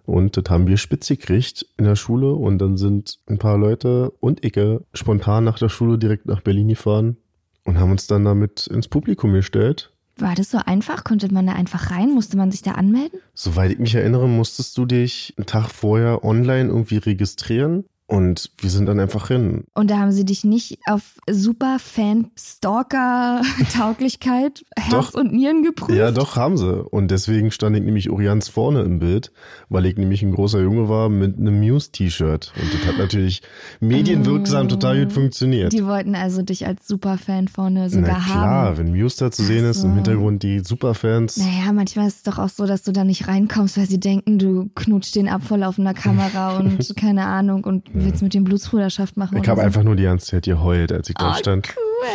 Und 0.06 0.38
das 0.38 0.46
haben 0.50 0.68
wir 0.68 0.78
spitz 0.78 1.08
gekriegt 1.08 1.68
in 1.78 1.86
der 1.86 1.96
Schule. 1.96 2.34
Und 2.34 2.58
dann 2.58 2.78
sind 2.78 3.20
ein 3.28 3.38
paar 3.38 3.58
Leute 3.58 4.12
und 4.20 4.44
Icke 4.44 4.84
spontan 4.94 5.44
nach 5.44 5.60
der 5.60 5.70
Schule 5.70 6.00
direkt 6.00 6.26
nach 6.26 6.42
Berlin 6.42 6.70
gefahren 6.70 7.18
und 7.64 7.80
haben 7.80 7.92
uns 7.92 8.08
dann 8.08 8.26
damit 8.26 8.66
ins 8.68 8.88
Publikum 8.88 9.34
gestellt. 9.34 9.94
War 10.18 10.34
das 10.34 10.50
so 10.50 10.58
einfach? 10.66 11.04
Konnte 11.04 11.32
man 11.32 11.46
da 11.46 11.54
einfach 11.54 11.92
rein? 11.92 12.12
Musste 12.16 12.38
man 12.38 12.52
sich 12.52 12.64
da 12.64 12.72
anmelden? 12.72 13.20
Soweit 13.36 13.72
ich 13.72 13.78
mich 13.78 13.94
erinnere, 13.94 14.28
musstest 14.28 14.76
du 14.76 14.86
dich 14.86 15.36
einen 15.38 15.46
Tag 15.46 15.70
vorher 15.70 16.24
online 16.24 16.70
irgendwie 16.70 16.98
registrieren. 16.98 17.86
Und 18.10 18.52
wir 18.60 18.70
sind 18.70 18.86
dann 18.86 19.02
einfach 19.02 19.28
hin. 19.28 19.66
Und 19.74 19.92
da 19.92 19.98
haben 19.98 20.14
sie 20.14 20.24
dich 20.24 20.46
nicht 20.46 20.80
auf 20.88 21.18
super 21.30 21.76
Fan-Stalker-Tauglichkeit 21.78 24.64
Herz 24.78 25.10
und 25.10 25.34
Nieren 25.34 25.62
geprüft? 25.62 25.98
Ja, 25.98 26.12
doch, 26.12 26.38
haben 26.38 26.56
sie. 26.56 26.86
Und 26.86 27.12
deswegen 27.12 27.52
stand 27.52 27.76
ich 27.76 27.84
nämlich 27.84 28.10
Orians 28.10 28.48
vorne 28.48 28.84
im 28.84 29.00
Bild, 29.00 29.34
weil 29.68 29.86
ich 29.86 29.98
nämlich 29.98 30.24
ein 30.24 30.32
großer 30.32 30.62
Junge 30.62 30.88
war 30.88 31.10
mit 31.10 31.38
einem 31.38 31.60
Muse-T-Shirt. 31.60 32.54
Und 32.56 32.74
das 32.74 32.86
hat 32.88 32.98
natürlich 32.98 33.42
medienwirksam 33.82 34.68
oh, 34.68 34.70
total 34.70 35.04
gut 35.04 35.12
funktioniert. 35.12 35.74
Die 35.74 35.86
wollten 35.86 36.16
also 36.16 36.44
dich 36.44 36.66
als 36.66 36.88
Superfan 36.88 37.50
vorne 37.50 37.90
sogar 37.90 38.20
Na 38.20 38.24
klar, 38.24 38.68
haben. 38.68 38.78
wenn 38.78 38.96
Muse 38.96 39.18
da 39.20 39.32
zu 39.32 39.44
sehen 39.44 39.66
so. 39.66 39.72
ist, 39.72 39.84
im 39.84 39.96
Hintergrund 39.96 40.44
die 40.44 40.62
Superfans. 40.62 41.36
Naja, 41.36 41.74
manchmal 41.74 42.08
ist 42.08 42.16
es 42.18 42.24
doch 42.24 42.40
auch 42.40 42.48
so, 42.48 42.66
dass 42.66 42.84
du 42.84 42.94
da 42.94 43.04
nicht 43.04 43.28
reinkommst, 43.28 43.78
weil 43.78 43.88
sie 43.88 44.00
denken, 44.00 44.40
du 44.40 44.70
knutscht 44.76 45.14
den 45.16 45.28
ab 45.28 45.44
vor 45.44 45.58
laufender 45.58 45.94
Kamera 45.94 46.56
und 46.58 46.96
keine 46.96 47.26
Ahnung 47.26 47.66
und 47.66 47.97
willst 48.06 48.22
mit 48.22 48.34
dem 48.34 48.44
Blutsbruderschaft 48.44 49.18
machen. 49.18 49.38
Ich 49.42 49.48
habe 49.48 49.62
einfach 49.62 49.84
nur 49.84 49.96
die 49.96 50.04
ganze 50.04 50.28
Zeit 50.28 50.46
geheult, 50.46 50.92
als 50.92 51.10
ich 51.10 51.16
da 51.16 51.32
oh, 51.32 51.34
stand. 51.34 51.70
Cool. 51.76 52.08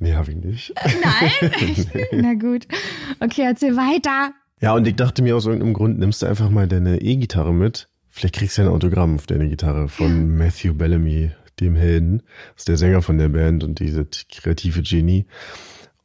Nee, 0.00 0.14
hab 0.14 0.28
ich 0.28 0.36
nicht. 0.36 0.72
Nein? 1.02 1.52
Na 2.12 2.34
gut. 2.34 2.66
Okay, 3.20 3.42
erzähl 3.42 3.76
weiter. 3.76 4.32
Ja, 4.60 4.74
und 4.74 4.86
ich 4.86 4.96
dachte 4.96 5.22
mir 5.22 5.36
aus 5.36 5.46
irgendeinem 5.46 5.74
Grund, 5.74 5.98
nimmst 5.98 6.22
du 6.22 6.26
einfach 6.26 6.50
mal 6.50 6.66
deine 6.66 7.00
E-Gitarre 7.00 7.52
mit. 7.52 7.88
Vielleicht 8.08 8.34
kriegst 8.34 8.58
du 8.58 8.62
ja 8.62 8.68
ein 8.68 8.74
Autogramm 8.74 9.16
auf 9.16 9.26
deine 9.26 9.48
Gitarre 9.48 9.88
von 9.88 10.36
Matthew 10.36 10.74
Bellamy, 10.74 11.30
dem 11.60 11.76
Helden. 11.76 12.22
Das 12.54 12.62
ist 12.62 12.68
der 12.68 12.76
Sänger 12.76 13.02
von 13.02 13.18
der 13.18 13.28
Band 13.28 13.62
und 13.62 13.78
diese 13.78 14.06
kreative 14.06 14.82
Genie. 14.82 15.26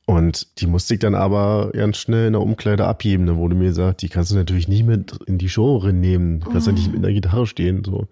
Und 0.05 0.59
die 0.59 0.67
musste 0.67 0.93
ich 0.93 0.99
dann 0.99 1.15
aber 1.15 1.71
ganz 1.73 1.97
schnell 1.97 2.27
in 2.27 2.33
der 2.33 2.41
Umkleide 2.41 2.85
abgeben. 2.85 3.25
Da 3.25 3.37
wurde 3.37 3.55
mir 3.55 3.69
gesagt, 3.69 4.03
die 4.03 4.09
kannst 4.09 4.31
du 4.31 4.35
natürlich 4.35 4.67
nicht 4.67 4.85
mit 4.85 5.17
in 5.25 5.37
die 5.37 5.49
Show 5.49 5.81
nehmen. 5.91 6.41
Du 6.41 6.51
kannst 6.51 6.67
oh. 6.67 6.71
ja 6.71 6.77
nicht 6.77 6.93
mit 6.93 7.03
der 7.03 7.11
Gitarre 7.11 7.47
stehen. 7.47 7.83
So. 7.83 8.07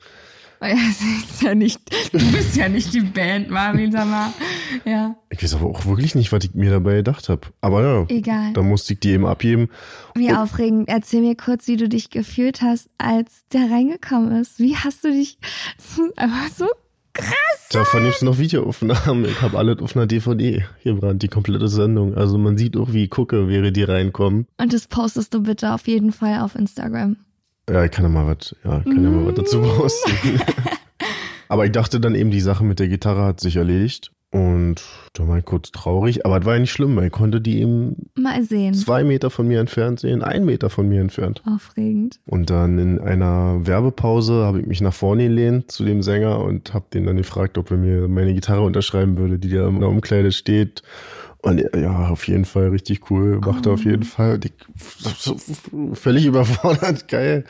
Ja, 1.42 1.56
nicht, 1.56 1.82
du 2.12 2.32
bist 2.32 2.56
ja 2.56 2.70
nicht 2.70 2.94
die 2.94 3.02
Band, 3.02 3.50
Marvin, 3.50 3.92
sag 3.92 4.08
mal. 4.08 4.34
Ja. 4.86 5.16
Ich 5.30 5.44
weiß 5.44 5.56
aber 5.56 5.68
auch 5.68 5.86
wirklich 5.86 6.16
nicht, 6.16 6.32
was 6.32 6.44
ich 6.46 6.54
mir 6.54 6.70
dabei 6.72 6.96
gedacht 6.96 7.28
habe. 7.30 7.42
Aber 7.62 7.84
ja, 7.84 8.06
Egal. 8.08 8.54
da 8.54 8.62
musste 8.62 8.94
ich 8.94 9.00
die 9.00 9.12
eben 9.12 9.26
abgeben. 9.26 9.70
Wie 10.16 10.30
Und 10.30 10.38
aufregend. 10.38 10.90
Erzähl 10.90 11.22
mir 11.22 11.36
kurz, 11.36 11.68
wie 11.68 11.78
du 11.78 11.90
dich 11.90 12.10
gefühlt 12.10 12.62
hast, 12.62 12.90
als 12.98 13.44
der 13.52 13.70
reingekommen 13.70 14.40
ist. 14.42 14.60
Wie 14.60 14.76
hast 14.78 15.04
du 15.04 15.12
dich, 15.12 15.38
einfach 16.16 16.48
so 16.56 16.68
krass. 17.14 17.70
Davon 17.72 18.04
gibt 18.04 18.16
es 18.16 18.22
noch 18.22 18.38
Videoaufnahmen. 18.38 19.26
Ich 19.26 19.42
habe 19.42 19.58
alles 19.58 19.80
auf 19.80 19.96
einer 19.96 20.08
DVD 20.08 20.64
hier 20.80 20.94
gebrannt, 20.94 21.24
die 21.24 21.28
komplette 21.28 21.68
Sendung. 21.68 22.16
Also 22.16 22.38
man 22.38 22.58
sieht 22.58 22.78
auch, 22.78 22.94
wie 22.94 23.06
ich 23.06 23.10
gucke, 23.10 23.48
während 23.48 23.76
die 23.76 23.84
reinkommen. 23.84 24.48
Und 24.58 24.74
das 24.74 24.88
postest 24.88 25.34
du 25.34 25.44
bitte 25.44 25.74
auf 25.74 25.88
jeden 25.88 26.12
Fall 26.12 26.42
auf 26.42 26.56
Instagram. 26.56 27.18
Ja, 27.70 27.86
ich 27.86 27.92
kann 27.92 28.04
ja 28.04 28.10
mal 28.10 28.28
was, 28.28 28.56
ja, 28.64 28.80
kann 28.82 29.04
ja 29.04 29.10
mal 29.10 29.28
was 29.28 29.36
dazu 29.36 29.62
posten. 29.62 30.40
aber 31.48 31.66
ich 31.66 31.72
dachte 31.72 32.00
dann 32.00 32.16
eben, 32.16 32.32
die 32.32 32.42
Sache 32.42 32.64
mit 32.64 32.80
der 32.80 32.88
Gitarre 32.88 33.24
hat 33.24 33.40
sich 33.40 33.56
erledigt. 33.56 34.12
Und 34.34 34.82
da 35.14 35.28
war 35.28 35.38
ich 35.38 35.46
kurz 35.46 35.72
traurig, 35.72 36.26
aber 36.26 36.40
es 36.40 36.46
war 36.46 36.56
ja 36.56 36.60
nicht 36.60 36.72
schlimm, 36.72 36.96
weil 36.96 37.06
ich 37.06 37.12
konnte 37.12 37.40
die 37.40 37.62
eben 37.62 38.10
mal 38.16 38.44
sehen. 38.44 38.74
Zwei 38.74 39.04
Meter 39.04 39.30
von 39.30 39.48
mir 39.48 39.60
entfernt 39.60 40.00
sehen, 40.00 40.24
ein 40.24 40.44
Meter 40.44 40.72
von 40.72 40.90
mir 40.90 41.02
entfernt. 41.02 41.44
Aufregend. 41.46 42.20
Und 42.26 42.50
dann 42.50 42.80
in 42.80 43.00
einer 43.00 43.60
Werbepause 43.68 44.44
habe 44.44 44.62
ich 44.62 44.66
mich 44.66 44.82
nach 44.82 44.94
vorne 44.94 45.28
gelehnt 45.28 45.72
zu 45.72 45.84
dem 45.86 46.02
Sänger 46.02 46.40
und 46.40 46.74
habe 46.74 46.86
den 46.92 47.06
dann 47.06 47.18
gefragt, 47.18 47.60
ob 47.60 47.70
er 47.70 47.78
mir 47.78 48.08
meine 48.08 48.34
Gitarre 48.34 48.64
unterschreiben 48.64 49.18
würde, 49.18 49.38
die 49.38 49.50
da 49.50 49.68
in 49.68 49.80
der 49.80 49.90
Umkleide 49.90 50.32
steht. 50.32 50.82
Und 51.44 51.62
ja, 51.76 52.08
auf 52.08 52.26
jeden 52.30 52.46
Fall 52.46 52.70
richtig 52.70 53.12
cool. 53.12 53.40
Macht 53.40 53.68
oh. 53.68 53.74
auf 53.74 53.84
jeden 53.84 54.04
Fall. 54.04 54.40
Die, 54.40 54.52
völlig 55.94 56.26
überfordert, 56.26 57.08
geil. 57.10 57.44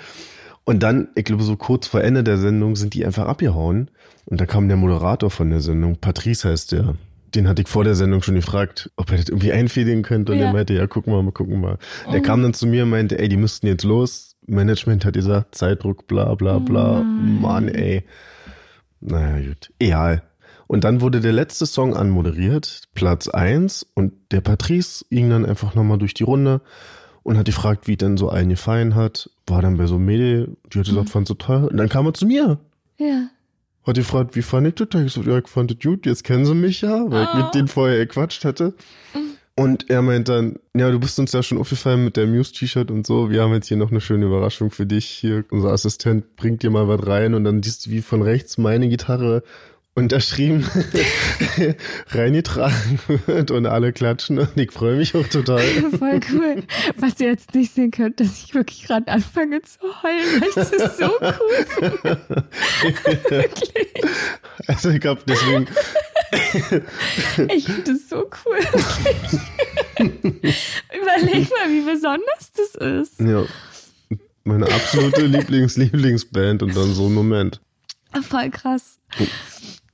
Und 0.66 0.82
dann, 0.82 1.10
ich 1.14 1.26
glaube, 1.26 1.44
so 1.44 1.56
kurz 1.56 1.86
vor 1.86 2.02
Ende 2.02 2.24
der 2.24 2.40
Sendung 2.40 2.76
sind 2.76 2.96
die 2.96 3.06
einfach 3.06 3.28
abgehauen. 3.28 3.92
Und 4.26 4.42
da 4.42 4.48
kam 4.48 4.68
der 4.68 4.78
Moderator 4.78 5.30
von 5.30 5.52
der 5.52 5.62
Sendung, 5.62 5.98
Patrice 5.98 6.50
heißt 6.50 6.72
der. 6.72 6.96
Den 7.36 7.48
hatte 7.48 7.62
ich 7.62 7.68
vor 7.68 7.84
der 7.84 7.94
Sendung 7.94 8.24
schon 8.24 8.34
gefragt, 8.34 8.90
ob 8.96 9.12
er 9.12 9.18
das 9.18 9.30
irgendwie 9.30 9.52
einfädeln 9.52 10.02
könnte. 10.02 10.32
Und 10.32 10.40
ja. 10.40 10.46
er 10.46 10.54
meinte, 10.54 10.74
ja, 10.74 10.88
gucken 10.88 11.14
wir 11.14 11.22
mal, 11.22 11.32
gucken 11.32 11.54
wir 11.54 11.60
mal. 11.60 11.78
Oh. 12.08 12.12
Der 12.12 12.22
kam 12.22 12.42
dann 12.42 12.56
zu 12.56 12.66
mir 12.66 12.84
und 12.84 12.90
meinte, 12.90 13.20
ey, 13.20 13.30
die 13.30 13.38
müssten 13.38 13.68
jetzt 13.68 13.84
los. 13.84 14.38
Management 14.48 15.06
hat 15.06 15.14
gesagt, 15.14 15.54
Zeitdruck, 15.54 16.08
bla, 16.08 16.34
bla, 16.34 16.58
bla. 16.58 17.02
Oh 17.02 17.04
Mann, 17.04 17.68
ey. 17.68 18.06
Naja, 19.02 19.48
gut. 19.48 19.72
Egal. 19.78 20.24
Und 20.68 20.84
dann 20.84 21.02
wurde 21.02 21.20
der 21.20 21.34
letzte 21.34 21.66
Song 21.66 21.96
anmoderiert, 21.96 22.84
Platz 22.94 23.28
1, 23.28 23.86
und 23.94 24.14
der 24.32 24.42
Patrice 24.42 25.06
ging 25.10 25.30
dann 25.30 25.46
einfach 25.46 25.76
nochmal 25.76 25.98
durch 25.98 26.14
die 26.14 26.24
Runde 26.24 26.62
und 27.24 27.38
hat 27.38 27.46
gefragt, 27.46 27.88
wie 27.88 27.98
denn 27.98 28.18
so 28.18 28.30
allen 28.30 28.50
gefallen 28.50 28.96
hat. 28.96 29.30
War 29.48 29.62
dann 29.62 29.78
bei 29.78 29.88
so 29.88 29.96
einem 29.96 30.06
Mädel, 30.06 30.58
die 30.74 30.80
hat 30.80 30.86
gesagt, 30.86 31.08
mhm. 31.08 31.12
fand 31.12 31.28
so 31.28 31.34
toll. 31.34 31.66
Und 31.66 31.78
dann 31.78 31.90
kam 31.90 32.06
er 32.06 32.14
zu 32.14 32.26
mir. 32.26 32.60
Ja. 32.98 33.30
Hat 33.86 33.96
gefragt, 33.96 34.36
wie 34.36 34.42
fand 34.42 34.68
ich 34.68 34.76
das? 34.76 35.02
Ich 35.02 35.12
so, 35.12 35.22
ja, 35.24 35.38
ich 35.38 35.48
fand 35.48 35.72
das 35.72 35.80
gut, 35.80 36.06
jetzt 36.06 36.24
kennen 36.24 36.46
sie 36.46 36.56
mich 36.56 36.82
ja, 36.82 37.12
weil 37.12 37.26
oh. 37.26 37.30
ich 37.30 37.34
mit 37.36 37.46
ah. 37.46 37.52
denen 37.52 37.68
vorher 37.68 37.98
gequatscht 37.98 38.46
hatte. 38.46 38.74
Mhm. 39.14 39.34
Und 39.56 39.90
er 39.90 40.02
meint 40.02 40.30
dann, 40.30 40.56
ja, 40.76 40.90
du 40.90 41.00
bist 41.00 41.20
uns 41.20 41.32
ja 41.32 41.44
schon 41.44 41.60
aufgefallen 41.60 42.04
mit 42.04 42.18
der 42.18 42.26
Muse-T-Shirt 42.26 42.90
und 42.90 43.06
so. 43.06 43.30
Wir 43.30 43.44
haben 43.44 43.54
jetzt 43.54 43.68
hier 43.68 43.78
noch 43.78 43.92
eine 43.92 44.02
schöne 44.02 44.26
Überraschung 44.26 44.72
für 44.72 44.88
dich. 44.88 45.06
Hier, 45.06 45.46
unser 45.52 45.70
Assistent 45.70 46.36
bringt 46.36 46.64
dir 46.64 46.72
mal 46.72 46.88
was 46.88 47.06
rein 47.06 47.36
und 47.36 47.44
dann 47.44 47.62
siehst 47.62 47.86
du, 47.86 47.92
wie 47.92 48.02
von 48.02 48.24
rechts 48.24 48.58
meine 48.58 48.90
Gitarre 48.90 49.44
unterschrieben 49.96 50.66
reingetragen 52.10 53.00
wird 53.28 53.52
und 53.52 53.68
alle 53.68 53.94
klatschen 53.94 54.40
und 54.40 54.58
ich 54.58 54.72
freue 54.72 54.96
mich 54.98 55.16
auch 55.16 55.28
total. 55.28 55.60
Voll 56.00 56.20
cool. 56.32 56.64
Was 56.98 57.20
ihr 57.20 57.28
jetzt 57.28 57.54
nicht 57.54 57.74
sehen 57.74 57.92
könnt, 57.92 58.20
dass 58.20 58.44
ich 58.44 58.56
wirklich 58.56 58.84
gerade 58.84 59.08
anfange 59.08 59.62
zu 59.62 59.80
heulen, 60.02 60.42
weil 60.42 60.50
das 60.56 60.72
ist 60.72 60.98
so 60.98 61.12
cool. 61.22 62.18
wirklich. 63.30 63.70
Also 64.68 64.90
ich 64.90 65.00
glaube 65.00 65.22
deswegen. 65.28 65.68
ich 67.54 67.66
finde 67.66 67.94
das 67.94 68.10
so 68.10 68.30
cool. 68.46 68.60
Überleg 70.00 71.50
mal, 71.52 71.70
wie 71.70 71.82
besonders 71.82 72.52
das 72.56 72.76
ist. 72.76 73.20
Ja. 73.20 73.46
Meine 74.44 74.66
absolute 74.66 75.26
Lieblings-Lieblingsband 75.26 76.64
und 76.64 76.76
dann 76.76 76.94
so 76.94 77.06
ein 77.08 77.14
Moment. 77.14 77.62
Voll 78.28 78.50
krass. 78.50 79.00
Oh 79.20 79.26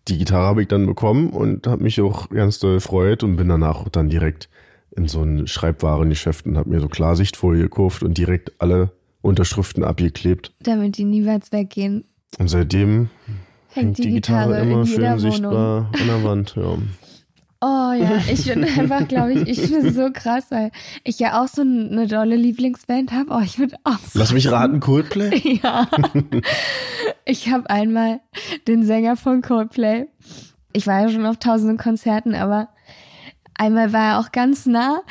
die 0.09 0.17
Gitarre 0.17 0.45
habe 0.45 0.61
ich 0.61 0.67
dann 0.67 0.85
bekommen 0.85 1.29
und 1.29 1.67
habe 1.67 1.83
mich 1.83 1.99
auch 2.01 2.29
ganz 2.29 2.59
doll 2.59 2.75
gefreut 2.75 3.23
und 3.23 3.35
bin 3.35 3.49
danach 3.49 3.87
dann 3.89 4.09
direkt 4.09 4.49
in 4.95 5.07
so 5.07 5.21
ein 5.21 5.47
Schreibwarengeschäft 5.47 6.45
und 6.45 6.57
habe 6.57 6.69
mir 6.69 6.79
so 6.79 6.87
Klarsichtfolie 6.87 7.63
gekauft 7.63 8.03
und 8.03 8.17
direkt 8.17 8.53
alle 8.59 8.91
Unterschriften 9.21 9.83
abgeklebt. 9.83 10.53
Damit 10.61 10.97
die 10.97 11.05
niemals 11.05 11.51
weggehen. 11.51 12.05
Und 12.37 12.47
seitdem 12.47 13.09
hängt, 13.73 13.87
hängt 13.87 13.97
die, 13.97 14.01
die, 14.03 14.11
Gitarre, 14.11 14.53
Gitarre 14.53 14.71
immer 14.71 14.85
schön 14.85 15.03
Wohnung. 15.03 15.19
sichtbar 15.19 15.91
an 15.99 16.07
der 16.07 16.23
Wand. 16.23 16.55
Ja. 16.55 16.77
Oh 17.61 17.91
ja, 17.91 18.21
ich 18.31 18.45
bin 18.45 18.63
einfach, 18.63 19.07
glaube 19.07 19.33
ich, 19.33 19.47
ich 19.47 19.69
bin 19.69 19.93
so 19.93 20.09
krass, 20.13 20.45
weil 20.49 20.71
ich 21.03 21.19
ja 21.19 21.41
auch 21.41 21.47
so 21.49 21.61
eine 21.61 22.07
dolle 22.07 22.37
Lieblingsband 22.37 23.11
habe. 23.11 23.31
Oh, 23.31 23.41
ich 23.43 23.59
würde 23.59 23.75
auch. 23.83 23.97
Lass 24.13 24.31
mich 24.31 24.49
raten, 24.49 24.79
Coldplay? 24.79 25.59
Ja. 25.63 25.89
ich 27.25 27.51
habe 27.51 27.69
einmal 27.69 28.21
den 28.67 28.85
Sänger 28.85 29.17
von 29.17 29.41
Coldplay. 29.41 30.07
Ich 30.71 30.87
war 30.87 31.01
ja 31.01 31.09
schon 31.09 31.25
auf 31.25 31.37
tausenden 31.37 31.77
Konzerten, 31.77 32.33
aber 32.33 32.69
einmal 33.55 33.91
war 33.91 34.13
er 34.13 34.19
auch 34.19 34.31
ganz 34.31 34.65
nah. 34.65 35.01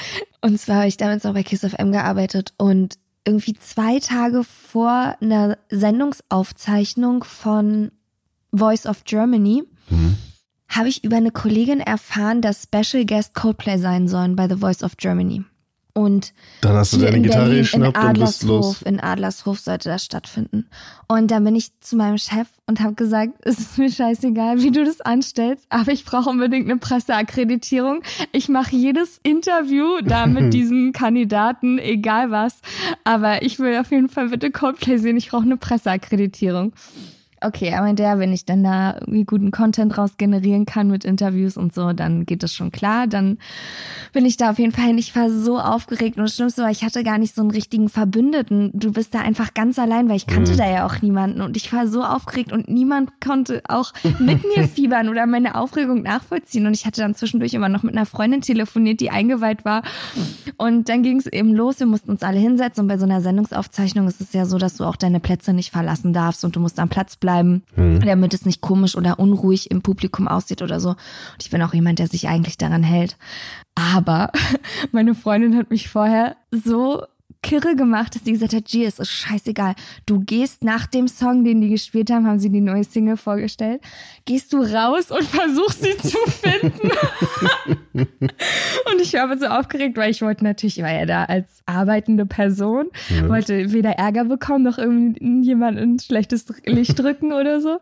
Und 0.40 0.58
zwar 0.58 0.76
habe 0.76 0.88
ich 0.88 0.96
damals 0.96 1.24
noch 1.24 1.34
bei 1.34 1.42
Kiss 1.42 1.64
of 1.64 1.74
M 1.74 1.92
gearbeitet 1.92 2.54
und 2.56 2.98
irgendwie 3.26 3.54
zwei 3.54 3.98
Tage 3.98 4.42
vor 4.44 5.16
einer 5.20 5.58
Sendungsaufzeichnung 5.68 7.24
von 7.24 7.90
Voice 8.52 8.86
of 8.86 9.04
Germany. 9.04 9.64
Mhm 9.90 10.16
habe 10.68 10.88
ich 10.88 11.04
über 11.04 11.16
eine 11.16 11.30
Kollegin 11.30 11.80
erfahren, 11.80 12.42
dass 12.42 12.64
Special 12.64 13.04
Guest 13.04 13.34
Coldplay 13.34 13.78
sein 13.78 14.08
sollen 14.08 14.36
bei 14.36 14.48
The 14.48 14.56
Voice 14.56 14.82
of 14.82 14.96
Germany. 14.96 15.44
Und 15.98 16.32
dann 16.60 16.76
hast 16.76 16.92
du 16.92 16.98
deine 16.98 17.20
Gitarre 17.20 17.46
Berlin, 17.46 17.62
geschnappt 17.62 17.98
in 17.98 18.04
und 18.04 18.20
bist 18.20 18.44
los. 18.44 18.82
In 18.82 19.00
Adlershof 19.00 19.58
sollte 19.58 19.88
das 19.88 20.04
stattfinden. 20.04 20.68
Und 21.08 21.32
dann 21.32 21.42
bin 21.42 21.56
ich 21.56 21.76
zu 21.80 21.96
meinem 21.96 22.18
Chef 22.18 22.46
und 22.66 22.78
habe 22.78 22.94
gesagt, 22.94 23.32
es 23.40 23.58
ist 23.58 23.78
mir 23.78 23.90
scheißegal, 23.90 24.62
wie 24.62 24.70
du 24.70 24.84
das 24.84 25.00
anstellst, 25.00 25.66
aber 25.70 25.90
ich 25.90 26.04
brauche 26.04 26.30
unbedingt 26.30 26.70
eine 26.70 26.78
Presseakkreditierung. 26.78 28.04
Ich 28.30 28.48
mache 28.48 28.76
jedes 28.76 29.18
Interview 29.24 30.00
da 30.04 30.26
mit 30.26 30.52
diesen 30.54 30.92
Kandidaten, 30.92 31.80
egal 31.80 32.30
was. 32.30 32.60
Aber 33.02 33.42
ich 33.42 33.58
will 33.58 33.76
auf 33.76 33.90
jeden 33.90 34.08
Fall 34.08 34.28
bitte 34.28 34.52
Coldplay 34.52 34.98
sehen. 34.98 35.16
Ich 35.16 35.30
brauche 35.30 35.42
eine 35.42 35.56
Presseakkreditierung. 35.56 36.74
Okay, 37.40 37.72
aber 37.74 37.92
der, 37.92 38.18
wenn 38.18 38.32
ich 38.32 38.44
dann 38.44 38.64
da 38.64 38.96
irgendwie 39.00 39.24
guten 39.24 39.50
Content 39.52 39.96
raus 39.96 40.16
generieren 40.16 40.66
kann 40.66 40.90
mit 40.90 41.04
Interviews 41.04 41.56
und 41.56 41.72
so, 41.72 41.92
dann 41.92 42.26
geht 42.26 42.42
das 42.42 42.52
schon 42.52 42.72
klar. 42.72 43.06
Dann 43.06 43.38
bin 44.12 44.26
ich 44.26 44.36
da 44.36 44.50
auf 44.50 44.58
jeden 44.58 44.72
Fall 44.72 44.86
hin. 44.86 44.98
Ich 44.98 45.14
war 45.14 45.30
so 45.30 45.58
aufgeregt 45.58 46.16
und 46.16 46.24
das 46.24 46.34
Schlimmste 46.34 46.62
war, 46.62 46.70
ich 46.70 46.82
hatte 46.82 47.04
gar 47.04 47.18
nicht 47.18 47.34
so 47.34 47.42
einen 47.42 47.52
richtigen 47.52 47.88
Verbündeten. 47.88 48.72
Du 48.74 48.92
bist 48.92 49.14
da 49.14 49.20
einfach 49.20 49.54
ganz 49.54 49.78
allein, 49.78 50.08
weil 50.08 50.16
ich 50.16 50.26
kannte 50.26 50.52
mhm. 50.52 50.56
da 50.56 50.68
ja 50.68 50.86
auch 50.86 51.00
niemanden 51.00 51.40
und 51.40 51.56
ich 51.56 51.72
war 51.72 51.86
so 51.86 52.02
aufgeregt 52.02 52.52
und 52.52 52.68
niemand 52.68 53.20
konnte 53.20 53.62
auch 53.68 53.92
mit 54.18 54.42
mir 54.42 54.66
fiebern 54.68 55.08
oder 55.08 55.26
meine 55.26 55.54
Aufregung 55.54 56.02
nachvollziehen. 56.02 56.66
Und 56.66 56.74
ich 56.74 56.86
hatte 56.86 57.02
dann 57.02 57.14
zwischendurch 57.14 57.54
immer 57.54 57.68
noch 57.68 57.84
mit 57.84 57.96
einer 57.96 58.06
Freundin 58.06 58.40
telefoniert, 58.40 59.00
die 59.00 59.10
eingeweiht 59.10 59.64
war. 59.64 59.82
Und 60.56 60.88
dann 60.88 61.04
ging 61.04 61.18
es 61.18 61.26
eben 61.26 61.54
los. 61.54 61.78
Wir 61.78 61.86
mussten 61.86 62.10
uns 62.10 62.24
alle 62.24 62.40
hinsetzen 62.40 62.82
und 62.82 62.88
bei 62.88 62.98
so 62.98 63.04
einer 63.04 63.20
Sendungsaufzeichnung 63.20 64.08
ist 64.08 64.20
es 64.20 64.32
ja 64.32 64.44
so, 64.44 64.58
dass 64.58 64.76
du 64.76 64.84
auch 64.84 64.96
deine 64.96 65.20
Plätze 65.20 65.52
nicht 65.52 65.70
verlassen 65.70 66.12
darfst 66.12 66.44
und 66.44 66.56
du 66.56 66.60
musst 66.60 66.80
am 66.80 66.88
Platz 66.88 67.14
bleiben 67.14 67.27
bleiben, 67.28 67.62
damit 68.06 68.32
es 68.32 68.46
nicht 68.46 68.62
komisch 68.62 68.96
oder 68.96 69.18
unruhig 69.18 69.70
im 69.70 69.82
Publikum 69.82 70.28
aussieht 70.28 70.62
oder 70.62 70.80
so. 70.80 70.90
Und 70.90 71.40
ich 71.40 71.50
bin 71.50 71.60
auch 71.60 71.74
jemand, 71.74 71.98
der 71.98 72.06
sich 72.06 72.26
eigentlich 72.26 72.56
daran 72.56 72.82
hält. 72.82 73.18
Aber 73.74 74.32
meine 74.92 75.14
Freundin 75.14 75.54
hat 75.54 75.68
mich 75.68 75.90
vorher 75.90 76.36
so 76.50 77.02
kirre 77.42 77.76
gemacht, 77.76 78.14
dass 78.14 78.24
sie 78.24 78.32
gesagt 78.32 78.52
hat, 78.54 78.64
G, 78.66 78.84
es 78.84 78.98
ist 78.98 79.10
scheißegal. 79.10 79.74
Du 80.06 80.20
gehst 80.20 80.64
nach 80.64 80.86
dem 80.86 81.08
Song, 81.08 81.44
den 81.44 81.60
die 81.60 81.68
gespielt 81.68 82.10
haben, 82.10 82.26
haben 82.26 82.38
sie 82.38 82.50
die 82.50 82.60
neue 82.60 82.84
Single 82.84 83.16
vorgestellt, 83.16 83.80
gehst 84.24 84.52
du 84.52 84.58
raus 84.62 85.10
und 85.10 85.22
versuchst 85.24 85.82
sie 85.82 85.96
zu 85.96 86.18
finden. 86.26 86.90
und 87.94 89.00
ich 89.00 89.12
war 89.14 89.22
aber 89.22 89.38
so 89.38 89.46
aufgeregt, 89.46 89.96
weil 89.96 90.10
ich 90.10 90.22
wollte 90.22 90.44
natürlich, 90.44 90.78
ich 90.78 90.84
war 90.84 90.92
ja 90.92 91.06
da 91.06 91.24
als 91.24 91.62
arbeitende 91.66 92.26
Person, 92.26 92.86
Ja. 93.08 93.28
wollte 93.28 93.72
weder 93.72 93.92
Ärger 93.92 94.24
bekommen, 94.24 94.64
noch 94.64 94.78
irgendwie 94.78 95.46
jemand 95.46 95.78
ins 95.78 96.06
schlechtes 96.06 96.46
Licht 96.66 96.98
drücken 96.98 97.32
oder 97.32 97.60
so. 97.60 97.78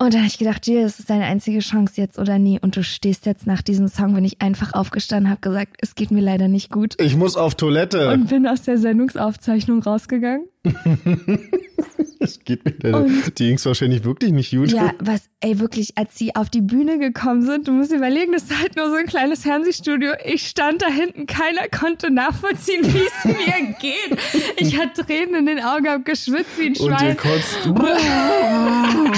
Und 0.00 0.14
da 0.14 0.18
habe 0.18 0.28
ich 0.28 0.38
gedacht, 0.38 0.64
Jill, 0.66 0.82
das 0.82 1.00
ist 1.00 1.10
deine 1.10 1.24
einzige 1.24 1.58
Chance 1.58 1.94
jetzt 2.00 2.20
oder 2.20 2.38
nie. 2.38 2.60
Und 2.60 2.76
du 2.76 2.84
stehst 2.84 3.26
jetzt 3.26 3.48
nach 3.48 3.62
diesem 3.62 3.88
Song, 3.88 4.14
bin 4.14 4.24
ich 4.24 4.40
einfach 4.40 4.72
aufgestanden, 4.72 5.28
habe 5.28 5.40
gesagt, 5.40 5.76
es 5.80 5.96
geht 5.96 6.12
mir 6.12 6.20
leider 6.20 6.46
nicht 6.46 6.70
gut. 6.70 6.94
Ich 7.00 7.16
muss 7.16 7.36
auf 7.36 7.56
Toilette. 7.56 8.10
Und 8.12 8.28
bin 8.28 8.46
aus 8.46 8.62
der 8.62 8.78
Sendungsaufzeichnung 8.78 9.82
rausgegangen. 9.82 10.46
Es 12.20 12.40
geht 12.40 12.64
mir 12.64 12.74
leider. 12.82 13.06
Die 13.38 13.46
ging's 13.46 13.64
wahrscheinlich 13.64 14.02
wirklich 14.02 14.32
nicht 14.32 14.50
gut. 14.50 14.72
Ja, 14.72 14.92
was, 14.98 15.30
ey, 15.40 15.60
wirklich, 15.60 15.96
als 15.96 16.18
sie 16.18 16.34
auf 16.34 16.50
die 16.50 16.60
Bühne 16.60 16.98
gekommen 16.98 17.42
sind, 17.42 17.68
du 17.68 17.72
musst 17.72 17.92
dir 17.92 17.96
überlegen, 17.96 18.32
das 18.32 18.42
ist 18.42 18.58
halt 18.60 18.74
nur 18.76 18.90
so 18.90 18.96
ein 18.96 19.06
kleines 19.06 19.44
Fernsehstudio. 19.44 20.12
Ich 20.24 20.48
stand 20.48 20.82
da 20.82 20.88
hinten, 20.88 21.26
keiner 21.26 21.68
konnte 21.70 22.10
nachvollziehen, 22.12 22.82
wie 22.92 22.98
es 22.98 23.24
mir 23.24 23.74
geht. 23.80 24.18
Ich 24.56 24.76
hatte 24.78 25.06
Tränen 25.06 25.36
in 25.36 25.46
den 25.46 25.60
Augen, 25.60 25.88
hab 25.88 26.04
geschwitzt 26.04 26.58
wie 26.58 26.66
ein 26.66 26.76
Und 26.76 26.90
ihr 26.90 26.98
Schwein. 26.98 27.16
kotzt. 27.16 27.68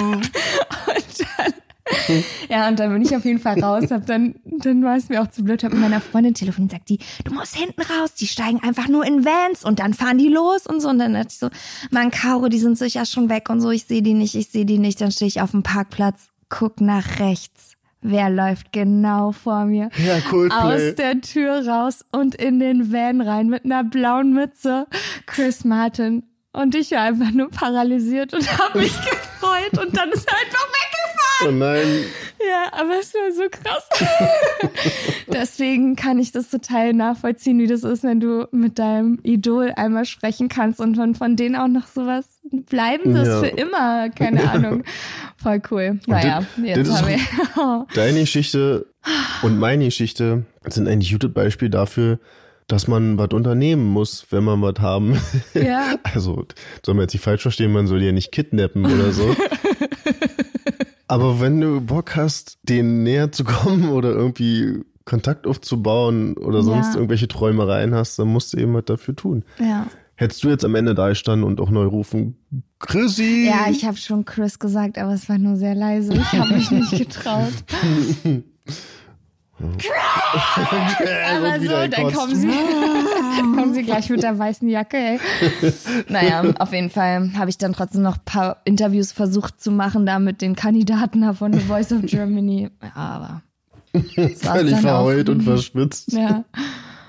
Ja, 2.48 2.68
und 2.68 2.78
dann 2.78 2.92
bin 2.92 3.02
ich 3.02 3.14
auf 3.14 3.24
jeden 3.24 3.38
Fall 3.38 3.60
raus. 3.62 3.90
Hab 3.90 4.06
dann, 4.06 4.34
dann 4.44 4.82
war 4.82 4.96
es 4.96 5.08
mir 5.08 5.22
auch 5.22 5.28
zu 5.28 5.42
blöd. 5.44 5.62
Hab 5.64 5.72
mit 5.72 5.80
meiner 5.80 6.00
Freundin 6.00 6.34
telefoniert, 6.34 6.72
sagt 6.72 6.88
die, 6.88 6.98
du 7.24 7.32
musst 7.34 7.56
hinten 7.56 7.80
raus. 7.82 8.14
Die 8.14 8.26
steigen 8.26 8.60
einfach 8.62 8.88
nur 8.88 9.04
in 9.06 9.24
Vans 9.24 9.64
und 9.64 9.78
dann 9.80 9.94
fahren 9.94 10.18
die 10.18 10.28
los 10.28 10.66
und 10.66 10.80
so. 10.80 10.88
Und 10.88 10.98
dann 10.98 11.14
dachte 11.14 11.28
ich 11.30 11.38
so, 11.38 11.50
Mann, 11.90 12.10
Caro, 12.10 12.48
die 12.48 12.58
sind 12.58 12.78
sicher 12.78 13.06
schon 13.06 13.28
weg 13.28 13.50
und 13.50 13.60
so. 13.60 13.70
Ich 13.70 13.84
sehe 13.84 14.02
die 14.02 14.14
nicht, 14.14 14.34
ich 14.34 14.48
sehe 14.48 14.64
die 14.64 14.78
nicht. 14.78 15.00
Dann 15.00 15.12
stehe 15.12 15.28
ich 15.28 15.40
auf 15.40 15.52
dem 15.52 15.62
Parkplatz, 15.62 16.28
guck 16.48 16.80
nach 16.80 17.18
rechts. 17.20 17.74
Wer 18.02 18.30
läuft 18.30 18.72
genau 18.72 19.32
vor 19.32 19.66
mir? 19.66 19.90
Ja, 19.98 20.20
Coldplay. 20.20 20.88
Aus 20.90 20.94
der 20.94 21.20
Tür 21.20 21.66
raus 21.68 22.02
und 22.12 22.34
in 22.34 22.58
den 22.58 22.92
Van 22.92 23.20
rein 23.20 23.48
mit 23.48 23.66
einer 23.66 23.84
blauen 23.84 24.32
Mütze. 24.32 24.86
Chris 25.26 25.64
Martin. 25.64 26.22
Und 26.52 26.74
ich 26.74 26.90
war 26.92 27.02
einfach 27.02 27.30
nur 27.30 27.50
paralysiert 27.50 28.32
und 28.34 28.58
habe 28.58 28.78
mich 28.80 28.92
gefreut 29.10 29.86
und 29.86 29.96
dann 29.96 30.10
ist 30.10 30.26
er 30.26 30.34
einfach 30.34 30.66
weggefahren. 30.66 30.99
Oh 31.46 31.50
nein. 31.50 31.86
Ja, 32.38 32.72
aber 32.72 32.94
es 33.00 33.14
war 33.14 33.32
so 33.32 33.42
krass. 33.50 33.88
Deswegen 35.32 35.96
kann 35.96 36.18
ich 36.18 36.32
das 36.32 36.50
total 36.50 36.92
nachvollziehen, 36.92 37.58
wie 37.58 37.66
das 37.66 37.82
ist, 37.84 38.02
wenn 38.02 38.20
du 38.20 38.46
mit 38.50 38.78
deinem 38.78 39.18
Idol 39.22 39.72
einmal 39.76 40.04
sprechen 40.04 40.48
kannst 40.48 40.80
und 40.80 40.96
von, 40.96 41.14
von 41.14 41.36
denen 41.36 41.56
auch 41.56 41.68
noch 41.68 41.86
sowas 41.86 42.26
Bleibendes 42.52 43.28
Ja. 43.28 43.40
für 43.40 43.46
immer. 43.46 44.10
Keine 44.10 44.50
Ahnung. 44.50 44.82
Voll 45.36 45.62
cool. 45.70 46.00
Naja, 46.06 46.40
das- 46.56 46.64
jetzt 46.66 46.90
das 46.90 47.02
haben 47.02 47.08
wir. 47.08 47.86
Deine 47.94 48.20
Geschichte 48.20 48.86
und 49.42 49.58
meine 49.58 49.84
Geschichte 49.84 50.44
sind 50.66 50.88
eigentlich 50.88 51.12
gutes 51.12 51.32
Beispiel 51.32 51.70
dafür, 51.70 52.18
dass 52.66 52.86
man 52.88 53.18
was 53.18 53.28
unternehmen 53.32 53.84
muss, 53.86 54.26
wenn 54.30 54.44
man 54.44 54.62
was 54.62 54.74
haben. 54.80 55.18
Ja. 55.54 55.94
Also, 56.02 56.44
soll 56.84 56.94
man 56.94 57.02
jetzt 57.02 57.14
nicht 57.14 57.22
falsch 57.24 57.42
verstehen, 57.42 57.72
man 57.72 57.86
soll 57.86 58.00
die 58.00 58.06
ja 58.06 58.12
nicht 58.12 58.30
kidnappen 58.32 58.84
oder 58.84 59.10
so. 59.12 59.34
Aber 61.10 61.40
wenn 61.40 61.60
du 61.60 61.80
Bock 61.80 62.16
hast, 62.16 62.58
denen 62.62 63.02
näher 63.02 63.32
zu 63.32 63.44
kommen 63.44 63.90
oder 63.90 64.10
irgendwie 64.10 64.82
Kontakt 65.04 65.46
aufzubauen 65.46 66.36
oder 66.36 66.62
sonst 66.62 66.88
Ja. 66.88 66.94
irgendwelche 66.94 67.26
Träumereien 67.28 67.94
hast, 67.94 68.18
dann 68.18 68.28
musst 68.28 68.52
du 68.52 68.58
eben 68.58 68.74
was 68.74 68.84
dafür 68.84 69.16
tun. 69.16 69.44
Ja. 69.58 69.86
Hättest 70.14 70.44
du 70.44 70.48
jetzt 70.50 70.64
am 70.64 70.74
Ende 70.74 70.94
da 70.94 71.08
gestanden 71.08 71.44
und 71.46 71.60
auch 71.60 71.70
neu 71.70 71.86
rufen, 71.86 72.36
Chrissy! 72.78 73.46
Ja, 73.48 73.70
ich 73.70 73.86
habe 73.86 73.96
schon 73.96 74.24
Chris 74.26 74.58
gesagt, 74.58 74.98
aber 74.98 75.14
es 75.14 75.28
war 75.28 75.38
nur 75.38 75.56
sehr 75.56 75.74
leise. 75.74 76.12
Ich 76.12 76.32
habe 76.32 76.54
mich 76.54 76.70
nicht 76.70 76.90
getraut. 76.96 77.52
Aber 81.36 81.60
so, 81.60 81.86
dann 81.88 82.12
kommen 82.12 82.34
sie, 82.34 82.48
kommen 83.54 83.74
sie 83.74 83.82
gleich 83.82 84.08
mit 84.08 84.22
der 84.22 84.38
weißen 84.38 84.68
Jacke, 84.68 84.96
ey. 84.96 85.20
Naja, 86.08 86.42
auf 86.58 86.72
jeden 86.72 86.88
Fall 86.88 87.32
habe 87.36 87.50
ich 87.50 87.58
dann 87.58 87.74
trotzdem 87.74 88.02
noch 88.02 88.16
ein 88.16 88.24
paar 88.24 88.62
Interviews 88.64 89.12
versucht 89.12 89.60
zu 89.60 89.70
machen, 89.70 90.06
da 90.06 90.18
mit 90.18 90.40
den 90.40 90.56
Kandidaten 90.56 91.20
da 91.20 91.34
von 91.34 91.52
The 91.52 91.60
Voice 91.60 91.92
of 91.92 92.02
Germany. 92.06 92.70
Ja, 92.82 92.94
aber. 92.94 93.42
Völlig 93.92 94.38
dann 94.40 94.74
auch. 94.74 94.80
verheult 94.80 95.28
und 95.28 95.42
verschwitzt. 95.42 96.12
Ja. 96.12 96.44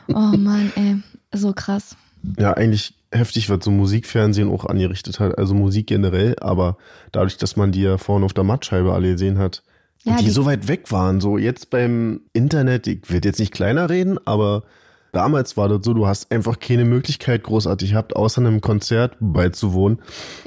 Oh 0.10 0.36
Mann, 0.38 0.72
ey. 0.76 0.98
So 1.34 1.54
krass. 1.54 1.96
Ja, 2.38 2.54
eigentlich 2.54 2.96
heftig, 3.12 3.50
was 3.50 3.64
so 3.64 3.72
Musikfernsehen 3.72 4.50
auch 4.50 4.66
angerichtet 4.66 5.20
hat. 5.20 5.38
Also 5.38 5.54
Musik 5.54 5.88
generell, 5.88 6.36
aber 6.42 6.78
dadurch, 7.12 7.38
dass 7.38 7.56
man 7.56 7.72
die 7.72 7.82
ja 7.82 7.98
vorne 7.98 8.26
auf 8.26 8.34
der 8.34 8.44
Mattscheibe 8.44 8.94
alle 8.94 9.12
gesehen 9.12 9.38
hat. 9.38 9.64
Und 10.06 10.12
Ja, 10.14 10.18
die, 10.18 10.26
die- 10.26 10.32
so 10.32 10.46
weit 10.46 10.68
weg 10.68 10.92
waren. 10.92 11.22
So 11.22 11.38
jetzt 11.38 11.70
beim 11.70 12.22
Internet, 12.34 12.88
ich 12.88 13.10
will 13.10 13.22
jetzt 13.24 13.40
nicht 13.40 13.54
kleiner 13.54 13.90
reden, 13.90 14.18
aber 14.26 14.64
damals 15.12 15.58
war 15.58 15.68
das 15.70 15.84
so, 15.84 15.94
du 15.94 16.08
hast 16.08 16.32
einfach 16.32 16.60
keine 16.60 16.86
Möglichkeit 16.86 17.44
großartig 17.44 17.92
gehabt, 17.92 18.16
außer 18.16 18.42
einem 18.42 18.62
Konzert 18.62 19.16
beizuwohnen. 19.20 20.00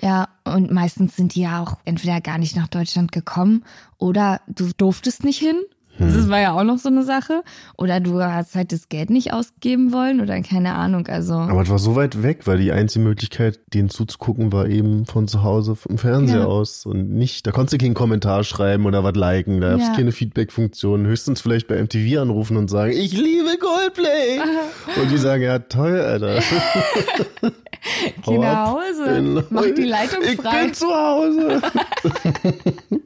Ja, 0.02 0.28
und 0.44 0.72
meistens 0.72 1.16
sind 1.16 1.34
die 1.34 1.42
ja 1.42 1.62
auch 1.62 1.76
entweder 1.84 2.20
gar 2.20 2.38
nicht 2.38 2.56
nach 2.56 2.68
Deutschland 2.68 3.12
gekommen 3.12 3.64
oder 3.98 4.40
du 4.48 4.70
durftest 4.76 5.22
nicht 5.24 5.38
hin. 5.38 5.56
Das 5.98 6.28
war 6.28 6.40
ja 6.40 6.52
auch 6.52 6.64
noch 6.64 6.78
so 6.78 6.88
eine 6.88 7.04
Sache. 7.04 7.42
Oder 7.78 8.00
du 8.00 8.20
hast 8.22 8.54
halt 8.56 8.72
das 8.72 8.88
Geld 8.88 9.10
nicht 9.10 9.32
ausgeben 9.32 9.92
wollen 9.92 10.20
oder 10.20 10.40
keine 10.42 10.74
Ahnung. 10.74 11.06
Also 11.06 11.34
Aber 11.34 11.62
es 11.62 11.70
war 11.70 11.78
so 11.78 11.94
weit 11.94 12.22
weg, 12.22 12.46
weil 12.46 12.58
die 12.58 12.72
einzige 12.72 13.04
Möglichkeit, 13.04 13.60
denen 13.72 13.90
zuzugucken, 13.90 14.52
war 14.52 14.66
eben 14.66 15.06
von 15.06 15.28
zu 15.28 15.42
Hause 15.42 15.76
vom 15.76 15.98
Fernseher 15.98 16.40
Ja. 16.40 16.44
aus 16.46 16.84
und 16.86 17.10
nicht, 17.10 17.46
da 17.46 17.52
konntest 17.52 17.74
du 17.74 17.78
keinen 17.84 17.94
Kommentar 17.94 18.42
schreiben 18.44 18.86
oder 18.86 19.04
was 19.04 19.14
liken, 19.14 19.60
da 19.60 19.76
Ja. 19.76 19.94
keine 19.94 20.12
Feedback-Funktion, 20.12 21.06
höchstens 21.06 21.40
vielleicht 21.40 21.68
bei 21.68 21.76
MTV 21.80 22.20
anrufen 22.20 22.56
und 22.56 22.68
sagen, 22.68 22.92
ich 22.92 23.12
liebe 23.12 23.56
Coldplay! 23.60 24.40
und 25.00 25.10
die 25.10 25.18
sagen, 25.18 25.42
ja 25.42 25.58
toll, 25.60 26.00
Alter. 26.00 26.40
geh 28.24 28.38
nach. 28.38 28.72
Hause, 28.72 29.44
mach 29.50 29.62
die 29.76 29.84
Leitung 29.84 30.20
ich 30.24 30.36
frei. 30.40 30.64
bin 30.64 30.74
zu 30.74 30.86
Hause. 30.86 31.62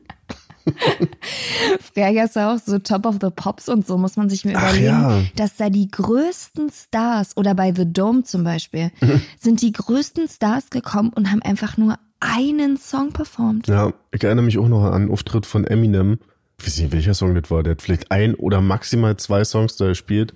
Früher 1.95 2.13
gab's 2.13 2.35
ja 2.35 2.55
auch 2.55 2.59
so 2.59 2.79
Top 2.79 3.07
of 3.07 3.17
the 3.21 3.29
Pops 3.35 3.69
und 3.69 3.87
so, 3.87 3.99
muss 3.99 4.17
man 4.17 4.29
sich 4.29 4.45
Ach 4.47 4.51
überlegen, 4.51 4.87
ja. 4.87 5.23
dass 5.37 5.57
da 5.57 5.71
die 5.71 5.91
größten 5.91 6.71
Stars 6.71 7.37
oder 7.37 7.55
bei 7.55 7.73
The 7.75 7.91
Dome 7.93 8.23
zum 8.25 8.45
Beispiel, 8.45 8.91
sind 9.39 9.63
die 9.63 9.73
größten 9.73 10.29
Stars 10.29 10.71
gekommen 10.71 11.11
und 11.15 11.31
haben 11.31 11.43
einfach 11.43 11.77
nur 11.77 11.99
einen 12.21 12.77
Song 12.77 13.13
performt. 13.13 13.69
Ja, 13.69 13.93
ich 14.13 14.25
erinnere 14.25 14.45
mich 14.45 14.59
auch 14.59 14.69
noch 14.69 14.85
an 14.85 14.93
einen 14.93 15.11
Auftritt 15.11 15.47
von 15.47 15.65
Eminem. 15.65 16.19
Ich 16.59 16.67
weiß 16.67 16.79
nicht, 16.79 16.93
welcher 16.93 17.15
Song 17.15 17.35
das 17.35 17.51
war. 17.51 17.63
Der 17.63 17.73
hat 17.73 17.83
vielleicht 17.83 18.11
ein 18.11 18.35
oder 18.35 18.61
maximal 18.61 19.17
zwei 19.17 19.45
Songs 19.45 19.77
da 19.77 19.87
gespielt. 19.87 20.35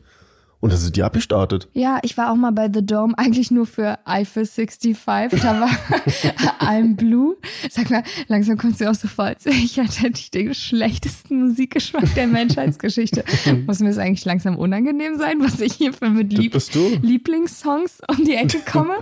Und 0.63 0.73
das 0.73 0.85
ist 0.85 0.95
die 0.95 1.03
abgestartet. 1.03 1.67
Ja, 1.73 1.99
ich 2.03 2.17
war 2.17 2.31
auch 2.31 2.37
mal 2.37 2.53
bei 2.53 2.71
The 2.73 2.87
Dome, 2.87 3.19
eigentlich 3.19 3.51
nur 3.51 3.67
für 3.67 3.99
Eiffel 4.05 4.47
65. 4.47 4.97
Da 5.43 5.61
war 5.61 5.69
I'm 6.61 6.95
Blue. 6.95 7.35
Sag 7.69 7.91
mal, 7.91 8.05
langsam 8.29 8.57
kommst 8.57 8.81
du 8.81 8.89
auch 8.89 8.95
so 8.95 9.09
vor, 9.09 9.25
als 9.25 9.45
ich 9.45 9.81
hatte 9.81 10.13
ich 10.15 10.31
den 10.31 10.55
schlechtesten 10.55 11.49
Musikgeschmack 11.49 12.15
der 12.15 12.29
Menschheitsgeschichte. 12.29 13.25
Muss 13.67 13.81
mir 13.81 13.89
das 13.89 13.99
eigentlich 13.99 14.25
langsam 14.25 14.57
unangenehm 14.57 15.19
sein, 15.19 15.41
was 15.41 15.61
ich 15.61 15.73
hier 15.73 15.93
für 15.93 16.11
mit 16.11 16.33
Lieb. 16.33 16.57
Lieblingssongs 17.03 17.99
um 18.07 18.25
die 18.25 18.37
Ecke 18.37 18.61
komme? 18.61 18.95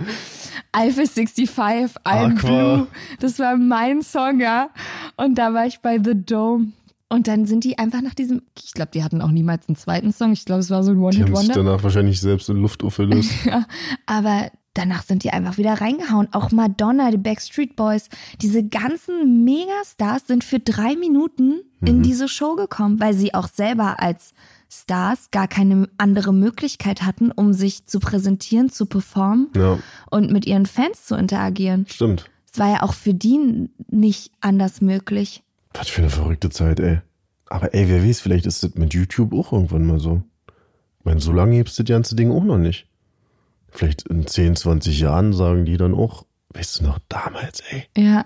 Eiffel 0.71 1.05
65, 1.05 1.47
I'm 1.59 1.91
Aqua. 2.03 2.75
Blue. 2.75 2.87
Das 3.19 3.37
war 3.37 3.55
mein 3.55 4.01
Song, 4.01 4.39
ja. 4.39 4.71
Und 5.15 5.37
da 5.37 5.53
war 5.53 5.67
ich 5.67 5.79
bei 5.81 5.99
The 6.03 6.15
Dome. 6.15 6.71
Und 7.11 7.27
dann 7.27 7.45
sind 7.45 7.65
die 7.65 7.77
einfach 7.77 8.01
nach 8.01 8.13
diesem, 8.13 8.41
ich 8.57 8.71
glaube, 8.71 8.91
die 8.93 9.03
hatten 9.03 9.21
auch 9.21 9.31
niemals 9.31 9.67
einen 9.67 9.75
zweiten 9.75 10.13
Song. 10.13 10.31
Ich 10.31 10.45
glaube, 10.45 10.61
es 10.61 10.69
war 10.69 10.81
so 10.81 10.91
ein 10.91 10.97
Die 10.97 11.03
haben 11.03 11.11
sich 11.11 11.25
One-Hit-Wonder. 11.25 11.53
danach 11.55 11.83
wahrscheinlich 11.83 12.21
selbst 12.21 12.49
in 12.49 12.55
Luft 12.55 12.83
aufgelöst. 12.85 13.31
Ja, 13.45 13.65
aber 14.05 14.49
danach 14.73 15.03
sind 15.03 15.25
die 15.25 15.31
einfach 15.31 15.57
wieder 15.57 15.73
reingehauen. 15.73 16.29
Auch 16.31 16.51
Madonna, 16.51 17.11
die 17.11 17.17
Backstreet 17.17 17.75
Boys, 17.75 18.07
diese 18.41 18.63
ganzen 18.63 19.43
Megastars 19.43 20.25
sind 20.25 20.45
für 20.45 20.59
drei 20.59 20.95
Minuten 20.95 21.59
in 21.83 22.01
diese 22.01 22.29
Show 22.29 22.55
gekommen, 22.55 22.99
weil 23.01 23.13
sie 23.13 23.33
auch 23.33 23.49
selber 23.49 23.99
als 23.99 24.33
Stars 24.69 25.31
gar 25.31 25.49
keine 25.49 25.89
andere 25.97 26.33
Möglichkeit 26.33 27.01
hatten, 27.01 27.31
um 27.31 27.51
sich 27.51 27.87
zu 27.87 27.99
präsentieren, 27.99 28.69
zu 28.69 28.85
performen 28.85 29.49
ja, 29.53 29.79
und 30.09 30.31
mit 30.31 30.45
ihren 30.45 30.65
Fans 30.65 31.05
zu 31.05 31.15
interagieren. 31.15 31.85
stimmt. 31.89 32.29
Es 32.53 32.57
war 32.59 32.69
ja 32.69 32.83
auch 32.83 32.93
für 32.93 33.13
die 33.13 33.69
nicht 33.89 34.31
anders 34.39 34.79
möglich. 34.81 35.43
Was 35.73 35.89
für 35.89 36.01
eine 36.01 36.09
verrückte 36.09 36.49
Zeit, 36.49 36.79
ey. 36.79 36.99
Aber 37.47 37.73
ey, 37.73 37.87
wer 37.89 38.03
weiß, 38.03 38.21
vielleicht 38.21 38.45
ist 38.45 38.63
das 38.63 38.75
mit 38.75 38.93
YouTube 38.93 39.33
auch 39.33 39.51
irgendwann 39.51 39.85
mal 39.85 39.99
so. 39.99 40.23
Ich 40.99 41.05
meine, 41.05 41.19
so 41.19 41.31
lange 41.31 41.57
gibt's 41.57 41.75
das 41.75 41.85
ganze 41.85 42.15
Ding 42.15 42.31
auch 42.31 42.43
noch 42.43 42.57
nicht. 42.57 42.87
Vielleicht 43.69 44.03
in 44.03 44.27
10, 44.27 44.55
20 44.55 44.99
Jahren 44.99 45.33
sagen 45.33 45.65
die 45.65 45.77
dann 45.77 45.93
auch, 45.93 46.25
weißt 46.49 46.79
du 46.79 46.83
noch, 46.83 46.99
damals, 47.09 47.61
ey. 47.71 47.87
Ja, 47.97 48.25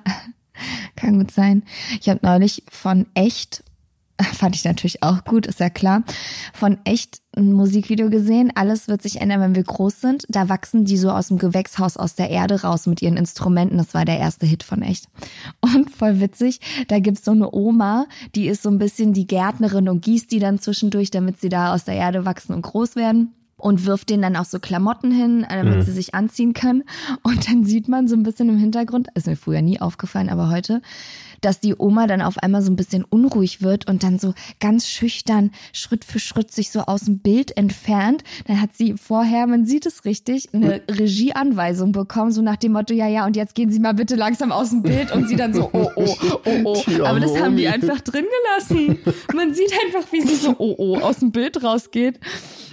Kann 0.96 1.20
gut 1.20 1.32
sein. 1.32 1.64
Ich 2.00 2.10
habe 2.10 2.20
neulich 2.24 2.64
von 2.70 3.08
echt, 3.14 3.64
fand 4.34 4.56
ich 4.56 4.64
natürlich 4.64 5.04
auch 5.04 5.24
gut, 5.26 5.46
ist 5.46 5.60
ja 5.60 5.70
klar, 5.70 6.04
von 6.54 6.78
echt 6.86 7.22
ein 7.36 7.52
Musikvideo 7.52 8.10
gesehen. 8.10 8.52
Alles 8.56 8.88
wird 8.88 9.02
sich 9.02 9.20
ändern, 9.20 9.42
wenn 9.42 9.56
wir 9.56 9.64
groß 9.64 10.00
sind. 10.00 10.26
Da 10.30 10.48
wachsen 10.48 10.86
die 10.86 10.98
so 10.98 11.12
aus 11.12 11.28
dem 11.28 11.38
Gewächshaus, 11.38 11.98
aus 11.98 12.16
der 12.16 12.30
Erde 12.30 12.62
raus 12.62 12.88
mit 12.88 13.02
ihren 13.02 13.18
Instrumenten. 13.18 13.78
Das 13.78 13.94
war 13.94 14.06
der 14.06 14.20
erste 14.20 14.46
Hit 14.46 14.64
von 14.64 14.82
echt. 14.82 15.08
Und 15.60 15.92
voll 15.92 16.22
witzig, 16.22 16.62
da 16.88 17.00
gibt's 17.00 17.26
so 17.26 17.32
eine 17.32 17.54
Oma, 17.54 18.06
die 18.36 18.48
ist 18.48 18.64
so 18.64 18.70
ein 18.70 18.78
bisschen 18.78 19.14
die 19.14 19.28
Gärtnerin 19.28 19.90
und 19.90 20.02
gießt 20.02 20.32
die 20.32 20.40
dann 20.40 20.60
zwischendurch, 20.60 21.12
damit 21.12 21.42
sie 21.42 21.50
da 21.50 21.74
aus 21.74 21.84
der 21.84 21.96
Erde 21.96 22.26
wachsen 22.26 22.54
und 22.54 22.62
groß 22.62 22.96
werden 22.96 23.34
und 23.58 23.86
wirft 23.86 24.10
denen 24.10 24.22
dann 24.22 24.36
auch 24.36 24.46
so 24.46 24.60
Klamotten 24.60 25.12
hin, 25.12 25.44
äh, 25.44 25.58
damit 25.58 25.80
mhm. 25.80 25.82
sie 25.84 25.92
sich 25.92 26.14
anziehen 26.14 26.54
können. 26.54 26.84
Und 27.24 27.50
dann 27.50 27.64
sieht 27.64 27.88
man 27.88 28.08
so 28.08 28.16
ein 28.16 28.24
bisschen 28.24 28.50
im 28.50 28.58
Hintergrund, 28.58 29.08
ist 29.16 29.28
mir 29.28 29.36
früher 29.36 29.62
nie 29.62 29.80
aufgefallen, 29.80 30.30
aber 30.30 30.50
heute, 30.50 30.82
dass 31.42 31.60
die 31.60 31.76
Oma 31.78 32.08
dann 32.08 32.22
auf 32.22 32.38
einmal 32.40 32.62
so 32.62 32.72
ein 32.72 32.76
bisschen 32.76 33.04
unruhig 33.04 33.62
wird 33.62 33.88
und 33.88 34.04
dann 34.04 34.20
so 34.20 34.34
ganz 34.60 34.88
schüchtern 34.88 35.52
Schritt 35.74 36.04
für 36.04 36.20
Schritt 36.20 36.52
sich 36.52 36.72
so 36.72 36.82
aus 36.82 37.02
dem 37.02 37.20
Bild 37.20 37.56
entfernt. 37.56 38.24
Dann 38.48 38.62
hat 38.62 38.76
sie 38.76 38.94
vorher, 38.94 39.46
man 39.48 39.66
sieht 39.66 39.86
es 39.86 40.06
richtig, 40.06 40.54
eine 40.54 40.82
Regieanweisung 40.90 41.92
bekommen, 41.92 42.32
so 42.32 42.42
nach 42.42 42.56
dem 42.56 42.74
Motto, 42.74 42.94
ja, 42.94 43.08
ja, 43.08 43.26
und 43.26 43.36
jetzt 43.36 43.56
gehen 43.56 43.70
Sie 43.70 43.80
mal 43.80 43.94
bitte 43.94 44.16
langsam 44.16 44.52
aus 44.52 44.72
dem 44.72 44.82
Bild 44.82 45.12
und 45.12 45.28
sie 45.28 45.36
dann 45.36 45.54
so, 45.54 45.70
oh, 45.72 45.92
oh, 45.96 46.18
oh, 46.46 46.62
oh. 46.64 46.84
Aber 47.06 47.20
das 47.20 47.40
haben 47.40 47.58
die 47.58 47.68
einfach 47.68 48.02
drin 48.02 48.26
gelassen. 48.26 49.00
Man 49.34 49.54
sieht 49.54 49.72
einfach, 49.86 50.12
wie 50.12 50.22
sie 50.22 50.36
so, 50.36 50.56
oh, 50.58 50.76
oh, 50.78 50.98
aus 50.98 51.18
dem 51.18 51.32
Bild 51.32 51.64
rausgeht. 51.64 52.20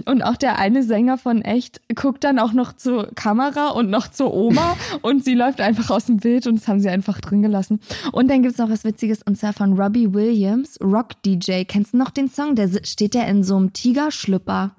Und 0.06 0.22
auch 0.22 0.36
der 0.36 0.58
eine 0.58 0.71
Sänger 0.80 1.18
von 1.18 1.42
Echt 1.42 1.80
guckt 1.94 2.24
dann 2.24 2.38
auch 2.38 2.52
noch 2.52 2.72
zur 2.72 3.08
Kamera 3.14 3.68
und 3.68 3.90
noch 3.90 4.08
zur 4.08 4.32
Oma 4.32 4.76
und 5.02 5.24
sie 5.24 5.34
läuft 5.34 5.60
einfach 5.60 5.90
aus 5.90 6.06
dem 6.06 6.18
Bild 6.18 6.46
und 6.46 6.60
das 6.60 6.68
haben 6.68 6.80
sie 6.80 6.88
einfach 6.88 7.20
drin 7.20 7.42
gelassen. 7.42 7.80
Und 8.12 8.30
dann 8.30 8.42
gibt's 8.42 8.58
noch 8.58 8.70
was 8.70 8.84
Witziges 8.84 9.22
und 9.22 9.36
zwar 9.36 9.52
von 9.52 9.78
Robbie 9.78 10.14
Williams, 10.14 10.78
Rock 10.80 11.20
DJ. 11.24 11.64
Kennst 11.64 11.92
du 11.92 11.98
noch 11.98 12.10
den 12.10 12.28
Song? 12.28 12.54
Der 12.54 12.70
steht 12.84 13.14
ja 13.14 13.24
in 13.24 13.42
so 13.42 13.56
einem 13.56 13.72
Tigerschlüpper. 13.72 14.76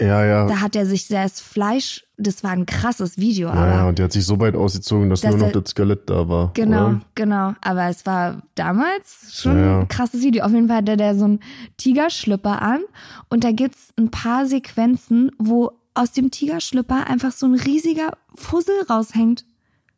Ja, 0.00 0.24
ja. 0.24 0.46
Da 0.46 0.60
hat 0.60 0.76
er 0.76 0.86
sich 0.86 1.08
das 1.08 1.40
Fleisch, 1.40 2.04
das 2.16 2.44
war 2.44 2.50
ein 2.50 2.66
krasses 2.66 3.18
Video. 3.18 3.48
Ja, 3.48 3.54
aber 3.54 3.72
ja, 3.72 3.88
und 3.88 3.98
der 3.98 4.04
hat 4.04 4.12
sich 4.12 4.24
so 4.24 4.38
weit 4.38 4.54
ausgezogen, 4.54 5.10
dass, 5.10 5.22
dass 5.22 5.34
nur 5.34 5.46
noch 5.46 5.52
das 5.52 5.70
Skelett 5.70 6.08
da 6.08 6.28
war. 6.28 6.52
Genau, 6.54 6.88
oder? 6.88 7.00
genau. 7.14 7.54
Aber 7.60 7.88
es 7.88 8.06
war 8.06 8.42
damals 8.54 9.40
schon 9.40 9.58
ja, 9.58 9.80
ein 9.80 9.88
krasses 9.88 10.22
Video. 10.22 10.44
Auf 10.44 10.52
jeden 10.52 10.68
Fall 10.68 10.78
hat 10.78 10.88
der 10.88 11.14
so 11.16 11.24
einen 11.24 11.40
Tigerschlüpper 11.78 12.62
an 12.62 12.80
und 13.28 13.44
da 13.44 13.50
gibt's 13.50 13.92
ein 13.98 14.10
paar 14.10 14.46
Sequenzen, 14.46 15.32
wo 15.38 15.72
aus 15.94 16.12
dem 16.12 16.30
Tigerschlüpper 16.30 17.08
einfach 17.08 17.32
so 17.32 17.46
ein 17.46 17.54
riesiger 17.54 18.12
Fussel 18.34 18.74
raushängt. 18.88 19.44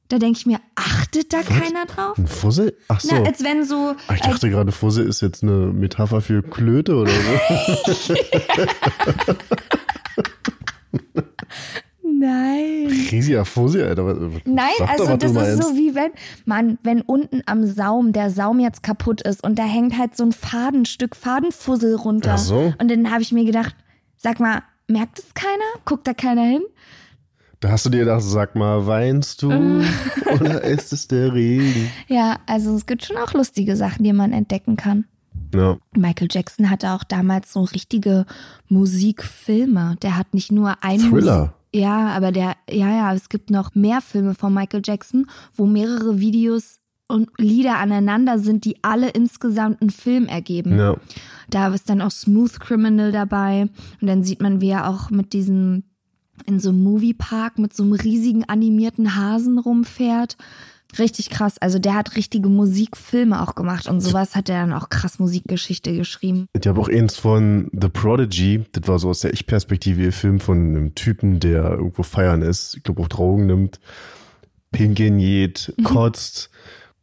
Da 0.08 0.18
denke 0.18 0.38
ich 0.38 0.46
mir, 0.46 0.58
achtet 0.74 1.32
da 1.32 1.38
Was? 1.38 1.46
keiner 1.46 1.86
drauf? 1.86 2.18
Ein 2.18 2.26
Fussel? 2.26 2.76
Ach 2.88 2.98
so. 2.98 3.14
Na, 3.14 3.22
als 3.22 3.44
wenn 3.44 3.64
so. 3.64 3.94
Ach, 4.08 4.14
ich 4.14 4.22
dachte 4.22 4.50
gerade, 4.50 4.72
Fussel 4.72 5.06
ist 5.06 5.20
jetzt 5.20 5.44
eine 5.44 5.72
Metapher 5.72 6.20
für 6.20 6.42
Klöte 6.42 6.96
oder 6.96 7.12
so. 7.12 8.14
Nein. 12.02 12.88
Riesiger 13.10 13.44
Fussel, 13.46 13.86
Alter. 13.86 14.30
Nein, 14.44 14.68
also 14.86 15.06
doch, 15.06 15.16
das 15.18 15.30
ist 15.30 15.36
meinst. 15.36 15.62
so 15.62 15.76
wie 15.76 15.94
wenn, 15.94 16.10
man, 16.44 16.78
wenn 16.82 17.00
unten 17.00 17.42
am 17.46 17.64
Saum 17.64 18.12
der 18.12 18.30
Saum 18.30 18.60
jetzt 18.60 18.82
kaputt 18.82 19.22
ist 19.22 19.42
und 19.42 19.58
da 19.58 19.64
hängt 19.64 19.96
halt 19.96 20.16
so 20.16 20.24
ein 20.24 20.32
Fadenstück 20.32 21.16
Fadenfussel 21.16 21.94
runter. 21.94 22.32
Ach 22.34 22.38
so. 22.38 22.74
Und 22.78 22.90
dann 22.90 23.10
habe 23.10 23.22
ich 23.22 23.32
mir 23.32 23.44
gedacht, 23.44 23.74
sag 24.16 24.38
mal, 24.38 24.62
merkt 24.86 25.18
es 25.18 25.32
keiner? 25.32 25.84
Guckt 25.86 26.06
da 26.06 26.12
keiner 26.12 26.44
hin? 26.44 26.62
Da 27.60 27.70
hast 27.70 27.86
du 27.86 27.90
dir 27.90 28.00
gedacht, 28.00 28.22
sag 28.22 28.54
mal, 28.54 28.86
weinst 28.86 29.42
du 29.42 29.50
oder 30.32 30.62
ist 30.62 30.92
es 30.92 31.08
der 31.08 31.32
Regen? 31.32 31.90
Ja, 32.08 32.38
also 32.46 32.74
es 32.74 32.86
gibt 32.86 33.04
schon 33.04 33.16
auch 33.16 33.32
lustige 33.32 33.76
Sachen, 33.76 34.04
die 34.04 34.12
man 34.12 34.32
entdecken 34.32 34.76
kann. 34.76 35.04
Ja. 35.54 35.78
Michael 35.96 36.28
Jackson 36.30 36.70
hatte 36.70 36.90
auch 36.92 37.04
damals 37.04 37.52
so 37.52 37.62
richtige 37.62 38.26
Musikfilme. 38.68 39.96
Der 40.02 40.16
hat 40.16 40.34
nicht 40.34 40.52
nur 40.52 40.82
einen 40.82 41.10
Thriller. 41.10 41.38
Musik 41.38 41.54
ja, 41.72 42.08
aber 42.08 42.32
der, 42.32 42.56
ja, 42.68 42.90
ja, 42.90 43.14
es 43.14 43.28
gibt 43.28 43.50
noch 43.50 43.74
mehr 43.74 44.00
Filme 44.00 44.34
von 44.34 44.52
Michael 44.52 44.82
Jackson, 44.84 45.26
wo 45.54 45.66
mehrere 45.66 46.18
Videos 46.18 46.80
und 47.06 47.28
Lieder 47.38 47.78
aneinander 47.78 48.38
sind, 48.38 48.64
die 48.64 48.82
alle 48.82 49.08
insgesamt 49.10 49.80
einen 49.80 49.90
Film 49.90 50.26
ergeben. 50.26 50.76
Ja. 50.78 50.96
Da 51.48 51.68
ist 51.68 51.88
dann 51.90 52.02
auch 52.02 52.10
Smooth 52.10 52.60
Criminal 52.60 53.12
dabei. 53.12 53.68
Und 54.00 54.06
dann 54.06 54.22
sieht 54.22 54.40
man, 54.40 54.60
wie 54.60 54.70
er 54.70 54.88
auch 54.88 55.10
mit 55.10 55.32
diesem 55.32 55.84
in 56.46 56.58
so 56.58 56.70
einem 56.70 56.82
Moviepark 56.82 57.58
mit 57.58 57.74
so 57.74 57.82
einem 57.82 57.92
riesigen 57.92 58.44
animierten 58.48 59.14
Hasen 59.14 59.58
rumfährt. 59.58 60.38
Richtig 60.98 61.30
krass. 61.30 61.56
Also 61.60 61.78
der 61.78 61.94
hat 61.94 62.16
richtige 62.16 62.48
Musikfilme 62.48 63.42
auch 63.42 63.54
gemacht 63.54 63.88
und 63.88 64.00
sowas 64.00 64.34
hat 64.34 64.48
er 64.48 64.60
dann 64.60 64.72
auch 64.72 64.88
krass 64.88 65.18
Musikgeschichte 65.18 65.94
geschrieben. 65.94 66.46
Ich 66.52 66.66
habe 66.66 66.80
auch 66.80 66.88
eins 66.88 67.16
von 67.16 67.70
The 67.72 67.88
Prodigy, 67.88 68.64
das 68.72 68.88
war 68.88 68.98
so 68.98 69.10
aus 69.10 69.20
der 69.20 69.32
Ich-Perspektive, 69.32 70.02
ihr 70.02 70.12
Film 70.12 70.40
von 70.40 70.58
einem 70.58 70.94
Typen, 70.94 71.40
der 71.40 71.70
irgendwo 71.70 72.02
feiern 72.02 72.42
ist, 72.42 72.76
ich 72.76 72.82
glaube 72.82 73.02
auch 73.02 73.08
Drogen 73.08 73.46
nimmt, 73.46 73.80
Pinkeln 74.72 75.18
geht, 75.18 75.74
kotzt, 75.84 76.50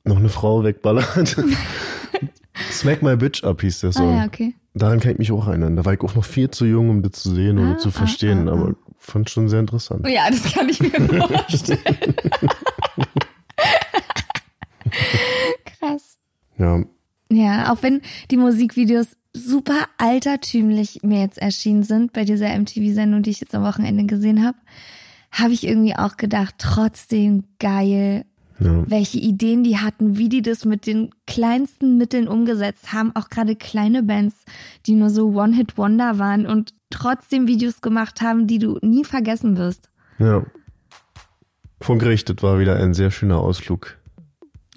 noch 0.04 0.17
eine 0.17 0.30
Frau 0.30 0.63
wegballert. 0.63 1.38
Smack 2.71 3.04
My 3.04 3.15
Bitch 3.15 3.43
Up 3.43 3.62
hieß 3.62 3.82
der 3.82 3.91
Song. 3.91 4.10
Ah, 4.10 4.17
ja, 4.17 4.26
okay. 4.26 4.56
Daran 4.73 5.00
kann 5.00 5.12
ich 5.12 5.17
mich 5.17 5.32
auch 5.32 5.47
erinnern. 5.47 5.76
Da 5.76 5.86
war 5.86 5.93
ich 5.93 6.02
auch 6.02 6.15
noch 6.15 6.26
viel 6.26 6.50
zu 6.50 6.65
jung, 6.65 6.89
um 6.89 7.02
das 7.02 7.13
zu 7.13 7.34
sehen 7.34 7.58
ah, 7.60 7.62
oder 7.62 7.78
zu 7.78 7.91
verstehen, 7.91 8.47
ah, 8.47 8.52
ah, 8.52 8.56
aber 8.56 8.69
ah. 8.69 8.91
fand 8.97 9.30
schon 9.30 9.50
sehr 9.50 9.60
interessant. 9.60 10.02
Oh 10.06 10.10
ja, 10.10 10.30
das 10.30 10.43
kann 10.54 10.69
ich 10.69 10.80
mir 10.80 10.89
vorstellen. 10.91 12.15
Krass. 15.80 16.17
Ja. 16.58 16.84
Ja, 17.30 17.73
auch 17.73 17.84
wenn 17.84 18.02
die 18.32 18.38
Musikvideos 18.38 19.17
super 19.34 19.86
altertümlich 19.97 21.00
mir 21.04 21.21
jetzt 21.21 21.38
erschienen 21.38 21.84
sind 21.84 22.13
bei 22.13 22.26
dieser 22.26 22.58
MTV-Sendung, 22.58 23.21
die 23.21 23.32
ich 23.32 23.39
jetzt 23.39 23.54
am 23.54 23.63
Wochenende 23.63 24.06
gesehen 24.06 24.45
habe, 24.45 24.58
habe 25.32 25.54
ich 25.54 25.67
irgendwie 25.67 25.95
auch 25.95 26.17
gedacht, 26.17 26.56
trotzdem 26.58 27.43
geil, 27.60 28.26
ja. 28.60 28.89
welche 28.89 29.19
Ideen 29.19 29.63
die 29.63 29.78
hatten, 29.78 30.17
wie 30.17 30.30
die 30.30 30.41
das 30.41 30.65
mit 30.65 30.88
den 30.88 31.12
kleinsten 31.28 31.97
Mitteln 31.97 32.28
umgesetzt 32.28 32.93
haben. 32.93 33.15
Auch 33.15 33.30
gerade 33.30 33.56
kleine 33.56 34.04
Bands, 34.04 34.36
die 34.86 34.95
nur 34.95 35.10
so 35.10 35.30
One-Hit-Wonder 35.30 36.17
waren 36.17 36.45
und 36.45 36.73
trotzdem 36.89 37.47
Videos 37.47 37.82
gemacht 37.82 38.21
haben, 38.21 38.47
die 38.47 38.60
du 38.60 38.80
nie 38.82 39.04
vergessen 39.04 39.58
wirst. 39.58 39.89
Ja. 40.17 40.43
Von 41.80 42.00
gerichtet 42.00 42.41
war 42.41 42.58
wieder 42.60 42.78
ein 42.78 42.93
sehr 42.93 43.12
schöner 43.12 43.39
Ausflug. 43.39 43.97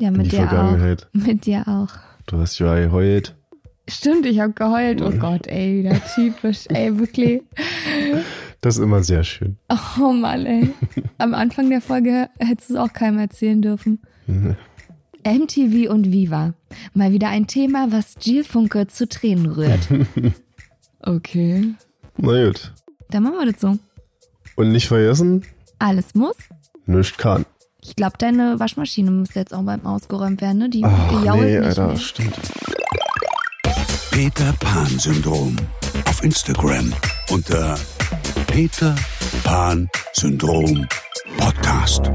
Ja, 0.01 0.11
mit 0.11 0.33
dir 0.33 0.51
auch. 0.51 0.77
Mit 1.13 1.45
dir 1.47 1.69
auch. 1.69 1.89
Du 2.27 2.39
hast 2.39 2.59
ja 2.59 2.75
geheult. 2.75 3.37
Stimmt, 3.87 4.25
ich 4.25 4.41
habe 4.41 4.53
geheult. 4.53 5.03
Oh 5.03 5.11
Gott, 5.11 5.47
ey, 5.47 5.81
wieder 5.81 6.01
typisch. 6.15 6.65
ey, 6.69 6.99
wirklich. 6.99 7.43
Das 8.63 8.77
ist 8.77 8.83
immer 8.83 9.03
sehr 9.03 9.25
schön. 9.25 9.57
Oh 9.99 10.13
Mann, 10.13 10.45
ey. 10.45 10.71
Am 11.19 11.33
Anfang 11.33 11.71
der 11.71 11.81
Folge 11.81 12.29
hättest 12.39 12.69
du 12.69 12.75
es 12.75 12.79
auch 12.79 12.93
keinem 12.93 13.19
erzählen 13.19 13.63
dürfen. 13.63 14.01
MTV 15.25 15.91
und 15.91 16.13
Viva. 16.13 16.53
Mal 16.93 17.11
wieder 17.13 17.31
ein 17.31 17.47
Thema, 17.47 17.91
was 17.91 18.17
Jill 18.21 18.45
Funke 18.45 18.87
zu 18.87 19.09
Tränen 19.09 19.47
rührt. 19.47 19.89
Okay. 21.01 21.73
Na 22.19 22.45
gut. 22.45 22.75
Dann 23.09 23.23
machen 23.23 23.37
wir 23.39 23.51
das 23.51 23.63
so. 23.63 23.79
Und 24.57 24.73
nicht 24.73 24.89
vergessen. 24.89 25.43
Alles 25.79 26.15
muss. 26.15 26.37
Nicht 26.85 27.17
kann. 27.17 27.47
Ich 27.83 27.97
glaube, 27.97 28.15
deine 28.19 28.61
Waschmaschine 28.61 29.11
muss 29.11 29.35
jetzt 29.35 29.55
auch 29.55 29.63
beim 29.63 29.85
ausgeräumt 29.87 30.41
werden, 30.41 30.59
ne? 30.59 30.69
Die 30.69 30.85
Ach, 30.85 31.25
jault 31.25 31.41
nee, 31.41 31.59
nicht 31.59 31.67
Alter, 31.69 31.87
mehr. 31.89 31.97
stimmt. 31.97 32.39
Peter 34.11 34.53
Pan 34.61 34.99
Syndrom 34.99 35.57
auf 36.07 36.23
Instagram 36.23 36.93
unter 37.31 37.79
Peter 38.49 38.95
Pan 39.45 39.89
Syndrom 40.13 40.87
Podcast. 41.39 42.11